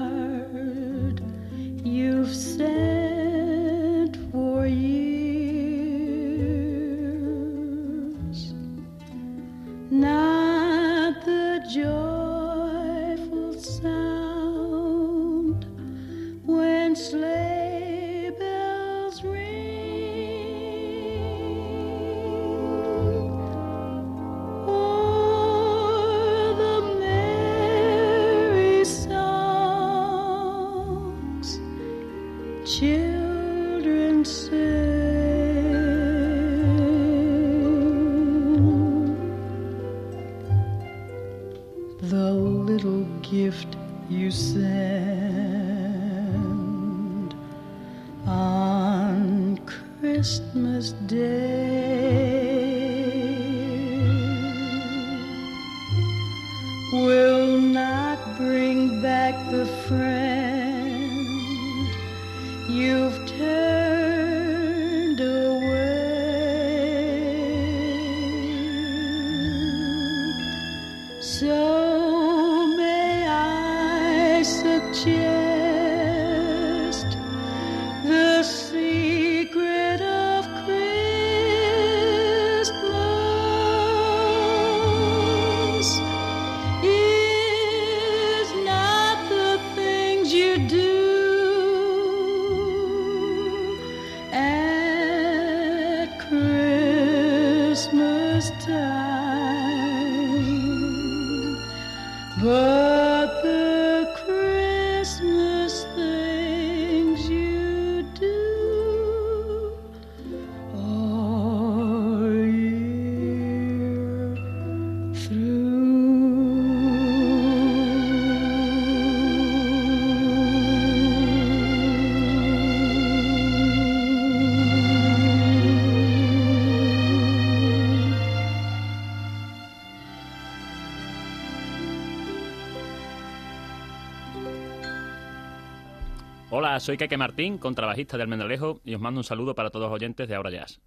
Soy 136.80 136.98
Keke 136.98 137.18
Martín, 137.18 137.58
contrabajista 137.58 138.18
de 138.18 138.24
Almendralejo, 138.24 138.82
y 138.84 138.96
os 138.96 139.02
mando 139.02 139.20
un 139.20 139.24
saludo 139.24 139.56
para 139.56 139.70
todos 139.70 139.88
los 139.88 139.96
oyentes 139.96 140.28
de 140.28 140.36
Ahora 140.36 140.52
Jazz. 140.52 140.80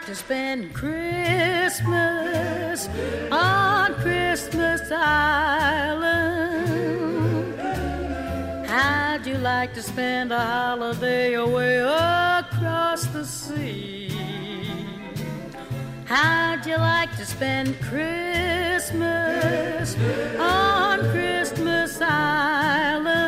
Like 0.00 0.06
to 0.06 0.14
spend 0.14 0.72
Christmas 0.72 1.92
on 3.30 3.92
Christmas 3.96 4.80
Island? 4.90 6.30
How'd 8.66 9.26
you 9.26 9.36
like 9.36 9.74
to 9.74 9.82
spend 9.82 10.32
a 10.32 10.40
holiday 10.40 11.34
away 11.34 11.80
across 11.80 13.04
the 13.08 13.26
sea? 13.26 14.08
How'd 16.06 16.64
you 16.64 16.78
like 16.78 17.14
to 17.18 17.26
spend 17.26 17.78
Christmas 17.82 19.04
on 20.38 21.00
Christmas 21.10 22.00
Island? 22.00 23.20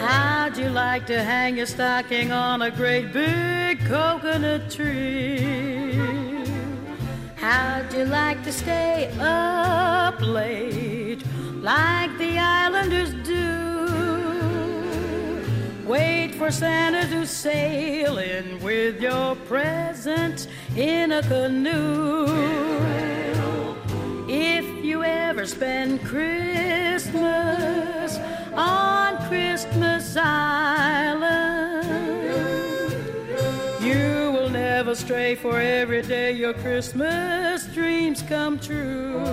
How'd 0.00 0.56
you 0.56 0.70
like 0.70 1.04
to 1.08 1.22
hang 1.22 1.58
your 1.58 1.66
stocking 1.66 2.32
on 2.32 2.62
a 2.62 2.70
great 2.70 3.12
big 3.12 3.61
coconut 3.92 4.70
tree? 4.70 5.92
How'd 7.36 7.92
you 7.92 8.06
like 8.06 8.42
to 8.44 8.50
stay 8.50 9.12
up 9.20 10.18
late 10.22 11.22
like 11.60 12.16
the 12.16 12.38
islanders 12.38 13.12
do? 13.22 13.50
Wait 15.84 16.34
for 16.36 16.50
Santa 16.50 17.06
to 17.10 17.26
sail 17.26 18.16
in 18.16 18.62
with 18.62 18.98
your 18.98 19.36
presents 19.44 20.48
in 20.74 21.12
a 21.12 21.22
canoe. 21.24 22.24
If 24.26 24.64
you 24.82 25.04
ever 25.04 25.44
spend 25.44 26.02
Christmas 26.02 27.20
on 28.54 29.18
Christmas 29.28 30.16
Island, 30.16 30.61
never 34.92 35.06
stray, 35.06 35.34
for 35.34 35.58
every 35.58 36.02
day 36.02 36.32
your 36.32 36.52
Christmas 36.52 37.66
dreams 37.72 38.20
come 38.22 38.58
true. 38.58 39.24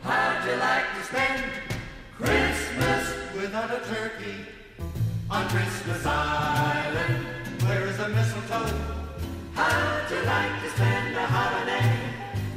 How'd 0.00 0.44
you 0.46 0.56
like 0.56 0.86
to 0.96 1.02
spend 1.02 1.44
Christmas 2.16 3.14
without 3.34 3.70
a 3.70 3.80
turkey 3.88 4.36
on 5.28 5.48
Christmas 5.48 6.06
Island? 6.06 7.26
Where 7.64 7.86
is 7.88 7.96
the 7.96 8.08
mistletoe? 8.10 8.78
How'd 9.54 10.10
you 10.10 10.22
like 10.24 10.62
to 10.62 10.70
spend 10.70 11.16
a 11.16 11.26
holiday 11.26 11.98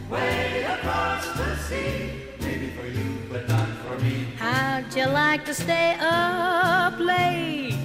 way 0.10 0.64
across 0.66 1.26
the 1.38 1.56
sea? 1.68 2.12
Maybe 2.42 2.70
for 2.78 2.86
you, 2.86 3.18
but 3.32 3.48
not 3.48 3.70
for 3.86 3.98
me. 4.04 4.28
How'd 4.38 4.96
you 4.96 5.08
like 5.08 5.46
to 5.46 5.54
stay 5.56 5.98
up 6.00 7.00
late 7.00 7.85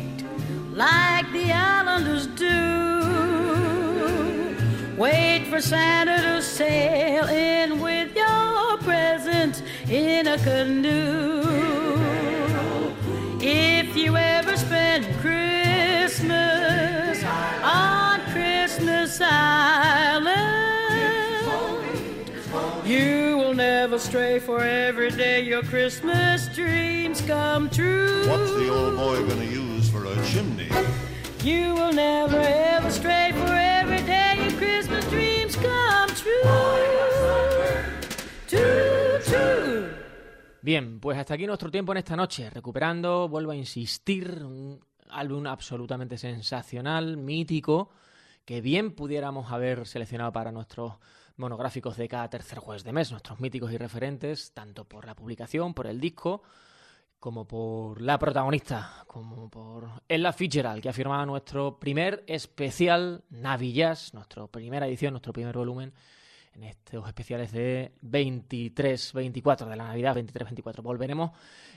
like 0.81 1.31
the 1.33 1.53
islanders 1.53 2.27
do? 2.27 2.49
Wait 4.97 5.45
for 5.51 5.61
Santa 5.61 6.17
to 6.23 6.41
sail 6.41 7.27
in 7.27 7.81
with 7.81 8.17
your 8.17 8.79
presents 8.79 9.63
in 9.91 10.27
a 10.27 10.39
canoe. 10.39 11.43
If 13.43 13.95
you 13.95 14.17
ever 14.17 14.57
spend 14.57 15.05
Christmas 15.25 17.23
on 17.63 18.21
Christmas 18.33 19.21
Island, 19.21 20.39
you 22.87 23.37
will 23.37 23.55
never 23.55 23.99
stray, 23.99 24.39
for 24.39 24.63
every 24.63 25.11
day 25.11 25.43
your 25.43 25.63
Christmas 25.63 26.49
dreams 26.55 27.21
come 27.21 27.69
true. 27.69 28.27
What's 28.31 28.55
the 28.55 28.71
old 28.71 28.97
boy 28.97 29.29
gonna 29.29 29.45
use 29.45 29.80
for 29.91 30.07
a 30.07 30.23
chimney? 30.25 30.69
You 31.43 31.75
will 31.75 31.93
never 31.93 32.39
ever 32.39 32.91
stray, 32.91 33.33
for 33.33 33.53
every 33.55 34.03
day 34.05 34.37
your 34.39 34.53
Christmas 34.59 35.05
dreams 35.11 35.57
come 35.57 36.15
true. 36.15 36.43
True, 38.49 39.21
true. 39.25 39.91
Bien, 40.63 41.01
pues 41.01 41.19
hasta 41.19 41.35
aquí 41.35 41.47
nuestro 41.47 41.71
tiempo 41.71 41.93
en 41.93 41.99
esta 41.99 42.17
noche. 42.17 42.51
Recuperando, 42.51 43.29
vuelvo 43.29 43.53
a 43.53 43.57
insistir, 43.57 44.43
un 44.45 44.81
álbum 45.09 45.47
absolutamente 45.47 46.19
sensacional, 46.19 47.17
mítico, 47.17 47.91
que 48.45 48.61
bien 48.61 48.93
pudiéramos 48.95 49.51
haber 49.51 49.87
seleccionado 49.87 50.33
para 50.33 50.53
nuestros 50.53 50.95
monográficos 51.37 51.97
de 51.97 52.09
cada 52.09 52.29
tercer 52.29 52.59
jueves 52.59 52.85
de 52.85 52.93
mes, 52.93 53.11
nuestros 53.11 53.41
míticos 53.41 53.73
y 53.73 53.79
referentes, 53.79 54.53
tanto 54.53 54.85
por 54.85 55.07
la 55.07 55.15
publicación, 55.15 55.75
por 55.75 55.87
el 55.87 56.01
disco, 56.01 56.43
como 57.21 57.47
por 57.47 58.01
la 58.01 58.19
protagonista, 58.19 59.05
como 59.07 59.51
por 59.51 60.03
Ella 60.09 60.33
Fitzgerald, 60.33 60.83
que 60.83 60.89
ha 60.89 60.93
firmado 60.95 61.27
nuestro 61.27 61.79
primer 61.79 62.25
especial 62.27 63.23
Navillas, 63.29 64.15
nuestra 64.15 64.47
primera 64.47 64.87
edición, 64.89 65.13
nuestro 65.13 65.35
primer 65.35 65.55
volumen, 65.55 65.93
en 66.55 66.65
estos 66.65 67.07
especiales 67.07 67.53
de 67.53 67.93
23-24 68.03 69.67
de 69.67 69.77
la 69.77 69.89
Navidad, 69.89 70.17
23-24. 70.17 70.83
Volveremos 70.83 71.33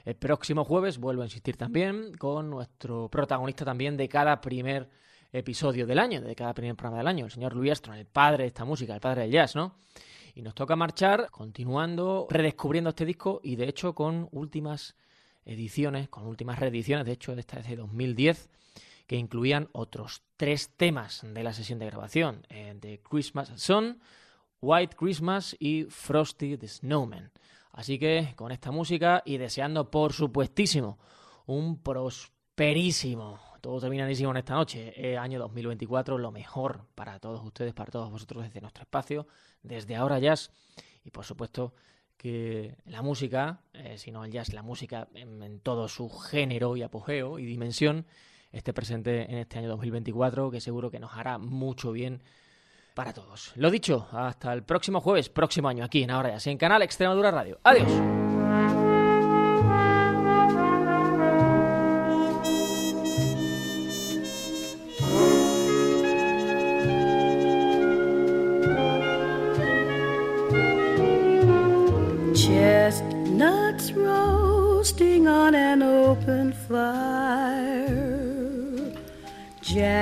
el 0.06 0.16
próximo 0.16 0.64
jueves, 0.64 0.98
vuelvo 0.98 1.24
a 1.24 1.26
insistir 1.26 1.58
también, 1.58 2.14
con 2.14 2.50
nuestro 2.50 3.10
protagonista 3.10 3.66
también 3.66 3.98
de 3.98 4.08
cada 4.08 4.39
primer 4.39 4.89
episodio 5.34 5.86
del 5.86 6.00
año, 6.00 6.22
de 6.22 6.36
cada 6.36 6.54
primer 6.54 6.76
programa 6.76 7.00
del 7.00 7.08
año, 7.08 7.26
el 7.26 7.32
señor 7.32 7.54
Louis 7.54 7.72
Armstrong, 7.72 7.98
el 7.98 8.06
padre 8.06 8.44
de 8.44 8.48
esta 8.48 8.64
música, 8.64 8.94
el 8.96 9.02
padre 9.02 9.24
del 9.24 9.32
jazz, 9.32 9.56
¿no? 9.56 9.76
Y 10.36 10.41
nos 10.41 10.56
toca 10.56 10.78
marchar 10.78 11.30
continuando, 11.32 12.28
redescubriendo 12.30 12.91
este 12.91 13.06
disco 13.06 13.41
y 13.44 13.58
de 13.58 13.68
hecho 13.68 13.94
con 13.94 14.30
últimas 14.32 14.96
ediciones, 15.46 16.10
con 16.10 16.26
últimas 16.26 16.60
reediciones, 16.60 17.06
de 17.06 17.14
hecho 17.14 17.34
esta 17.34 17.60
es 17.60 17.68
de 17.68 17.76
2010, 17.76 18.50
que 19.08 19.18
incluían 19.18 19.70
otros 19.74 20.24
tres 20.38 20.72
temas 20.76 21.22
de 21.24 21.44
la 21.44 21.54
sesión 21.54 21.80
de 21.80 21.88
grabación, 21.88 22.46
eh, 22.50 22.76
de 22.80 23.02
Christmas 23.02 23.52
Sun, 23.56 24.00
White 24.62 24.96
Christmas 24.96 25.56
y 25.60 25.84
Frosty 25.86 26.58
the 26.58 26.68
Snowman. 26.68 27.32
Así 27.72 28.00
que 28.00 28.34
con 28.36 28.52
esta 28.52 28.72
música 28.72 29.24
y 29.26 29.38
deseando, 29.38 29.89
por 29.89 30.14
supuestísimo, 30.14 31.00
un 31.46 31.82
prosperísimo, 31.82 33.39
todo 33.62 33.82
terminadísimo 33.82 34.32
en 34.32 34.38
esta 34.38 34.54
noche, 34.54 34.94
eh, 34.96 35.18
año 35.18 35.39
2024, 35.39 36.18
lo 36.18 36.32
mejor 36.32 36.86
para 36.96 37.20
todos 37.20 37.44
ustedes, 37.44 37.74
para 37.74 37.91
todos 37.91 38.12
vosotros 38.12 38.44
desde 38.44 38.62
nuestro 38.62 38.84
espacio, 38.84 39.28
desde 39.64 39.96
ahora 39.96 40.20
jazz 40.20 40.52
y 41.04 41.12
por 41.12 41.26
supuesto 41.26 41.74
que 42.18 42.76
la 42.86 43.01
música, 43.01 43.61
eh, 43.74 43.97
si 43.97 44.11
no 44.11 44.24
el 44.24 44.32
jazz, 44.32 44.53
la 44.53 44.61
música 44.61 45.07
en, 45.14 45.43
en 45.43 45.59
todo 45.59 45.88
su 45.88 46.09
género 46.09 46.78
y 46.78 46.84
apogeo 46.84 47.39
y 47.39 47.45
dimensión, 47.45 48.05
esté 48.51 48.74
presente 48.74 49.30
en 49.30 49.38
este 49.39 49.59
año 49.59 49.70
2024, 49.70 50.51
que 50.51 50.61
seguro 50.61 50.89
que 50.89 50.99
nos 50.99 51.14
hará 51.14 51.38
mucho 51.38 51.91
bien 51.91 52.22
para 52.93 53.14
todos. 53.14 53.51
Lo 53.55 53.72
dicho, 53.72 54.07
hasta 54.11 54.53
el 54.53 54.64
próximo 54.64 55.01
jueves, 55.01 55.30
próximo 55.30 55.68
año, 55.68 55.84
aquí 55.84 56.03
en 56.03 56.11
Ahora 56.11 56.38
Ya, 56.38 56.51
en 56.51 56.57
Canal 56.57 56.82
Extremadura 56.84 57.32
Radio. 57.32 57.59
Adiós. 57.64 58.53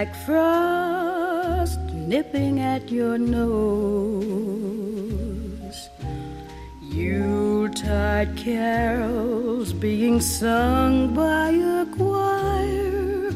Jack 0.02 0.16
Frost 0.26 1.80
nipping 1.94 2.60
at 2.60 2.90
your 2.90 3.20
nose. 3.20 4.32
Yuletide 6.82 8.36
carols 8.36 9.74
being 9.74 10.20
sung 10.20 11.14
by 11.14 11.50
a 11.52 11.86
choir, 11.86 13.30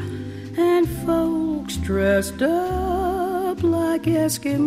and 0.58 0.90
folks 1.06 1.78
dressed 1.78 2.42
up 2.42 3.62
like 3.62 4.06
Eskimos. 4.26 4.66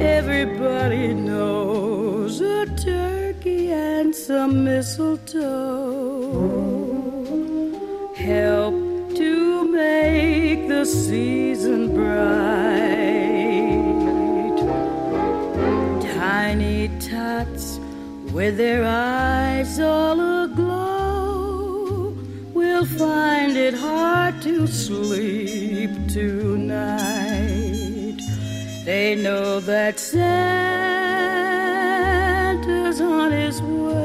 Everybody 0.00 1.12
knows 1.12 2.40
a 2.40 2.64
turkey 2.74 3.70
and 3.70 4.14
some 4.14 4.64
mistletoe 4.64 6.30
help 8.16 8.79
the 10.80 10.86
season 10.86 11.94
bright. 11.94 12.16
Tiny 16.14 16.88
tots 16.98 17.78
with 18.32 18.56
their 18.56 18.82
eyes 18.86 19.78
all 19.78 20.18
aglow 20.44 22.14
will 22.54 22.86
find 22.86 23.58
it 23.58 23.74
hard 23.74 24.40
to 24.40 24.66
sleep 24.66 25.90
tonight. 26.08 27.00
They 28.86 29.16
know 29.16 29.60
that 29.60 30.00
Santa's 30.00 30.22
on 33.02 33.32
his 33.32 33.60
way. 33.60 34.00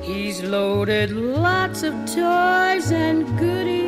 He's 0.00 0.44
loaded 0.44 1.10
lots 1.10 1.82
of 1.82 1.92
toys 2.06 2.92
and 2.92 3.26
goodies 3.36 3.83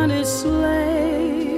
on 0.00 0.10
his 0.10 0.28
sleigh. 0.28 1.54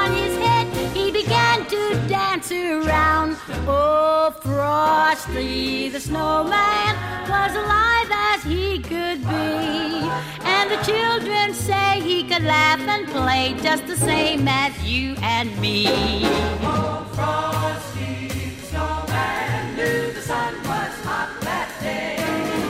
around. 2.51 3.37
Oh, 3.67 4.33
Frosty 4.41 5.89
the 5.89 5.99
snowman 5.99 6.95
was 7.29 7.55
alive 7.55 8.09
as 8.11 8.43
he 8.43 8.79
could 8.79 9.21
be. 9.27 10.09
And 10.43 10.71
the 10.71 10.81
children 10.83 11.53
say 11.53 12.01
he 12.01 12.23
could 12.23 12.43
laugh 12.43 12.79
and 12.81 13.07
play 13.07 13.55
just 13.61 13.87
the 13.87 13.95
same 13.95 14.47
as 14.47 14.71
you 14.83 15.15
and 15.21 15.49
me. 15.59 15.85
Oh, 15.87 17.07
Frosty 17.13 18.27
the 18.27 18.65
snowman 18.67 19.75
knew 19.75 20.11
the 20.13 20.21
sun 20.21 20.53
was 20.63 20.93
hot 21.05 21.29
that 21.41 21.69
day. 21.81 22.17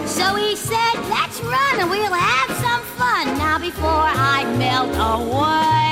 So 0.05 0.35
he 0.35 0.55
said, 0.55 0.95
let's 1.09 1.41
run 1.41 1.79
and 1.79 1.89
we'll 1.89 2.13
have 2.13 2.51
some 2.57 2.81
fun 2.97 3.37
now 3.37 3.57
before 3.57 4.05
I 4.07 4.45
melt 4.57 4.95
away. 4.95 5.90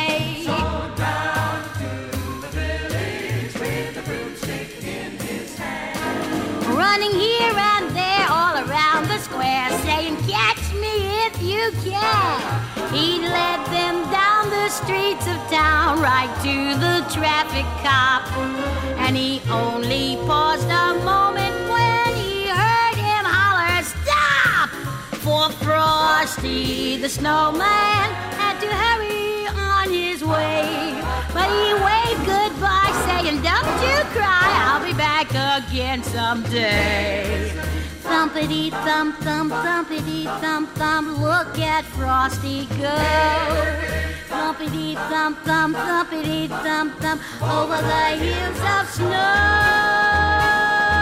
Running 6.91 7.19
here 7.19 7.53
and 7.55 7.95
there 7.95 8.27
all 8.31 8.55
around 8.65 9.07
the 9.09 9.19
square, 9.19 9.69
saying, 9.83 10.15
catch 10.27 10.73
me 10.73 10.93
if 11.27 11.39
you 11.39 11.69
can. 11.83 12.91
He 12.91 13.19
led 13.19 13.59
them 13.67 14.09
down 14.09 14.49
the 14.49 14.69
streets 14.69 15.27
of 15.27 15.37
town, 15.51 16.01
right 16.01 16.33
to 16.41 16.55
the 16.85 17.05
traffic 17.13 17.67
cop. 17.85 18.25
And 18.97 19.15
he 19.15 19.39
only 19.51 20.17
paused 20.25 20.67
a 20.67 20.95
moment 21.05 21.55
when 21.69 22.15
he 22.15 22.47
heard 22.47 22.95
him 22.95 23.23
holler, 23.37 23.83
stop! 23.83 24.69
For 25.21 25.51
Frosty 25.63 26.97
the 26.97 27.07
snowman 27.07 28.07
had 28.41 28.59
to 28.61 28.67
hurry 28.67 29.08
on 30.39 30.47
his 30.47 30.49
way. 30.95 31.01
But 31.33 31.49
he 31.49 31.73
waved 31.73 32.25
goodbye, 32.25 32.91
saying, 33.05 33.41
Don't 33.41 33.81
you 33.81 34.03
cry, 34.15 34.47
I'll 34.65 34.83
be 34.85 34.93
back 34.93 35.29
again 35.29 36.03
someday. 36.03 37.51
Thumpity 38.01 38.71
thump 38.71 39.17
thump 39.19 39.53
thumpity 39.53 40.23
thump 40.41 40.69
thump, 40.75 41.19
look 41.19 41.59
at 41.59 41.85
Frosty 41.85 42.65
go. 42.65 42.97
Thumpity 44.27 44.95
thump 45.09 45.37
thump 45.43 45.75
thumpity 45.75 46.47
thump 46.47 46.97
thump 46.99 47.21
over 47.43 47.77
the 47.77 48.17
hills 48.17 48.59
of 48.59 48.89
snow. 48.89 50.98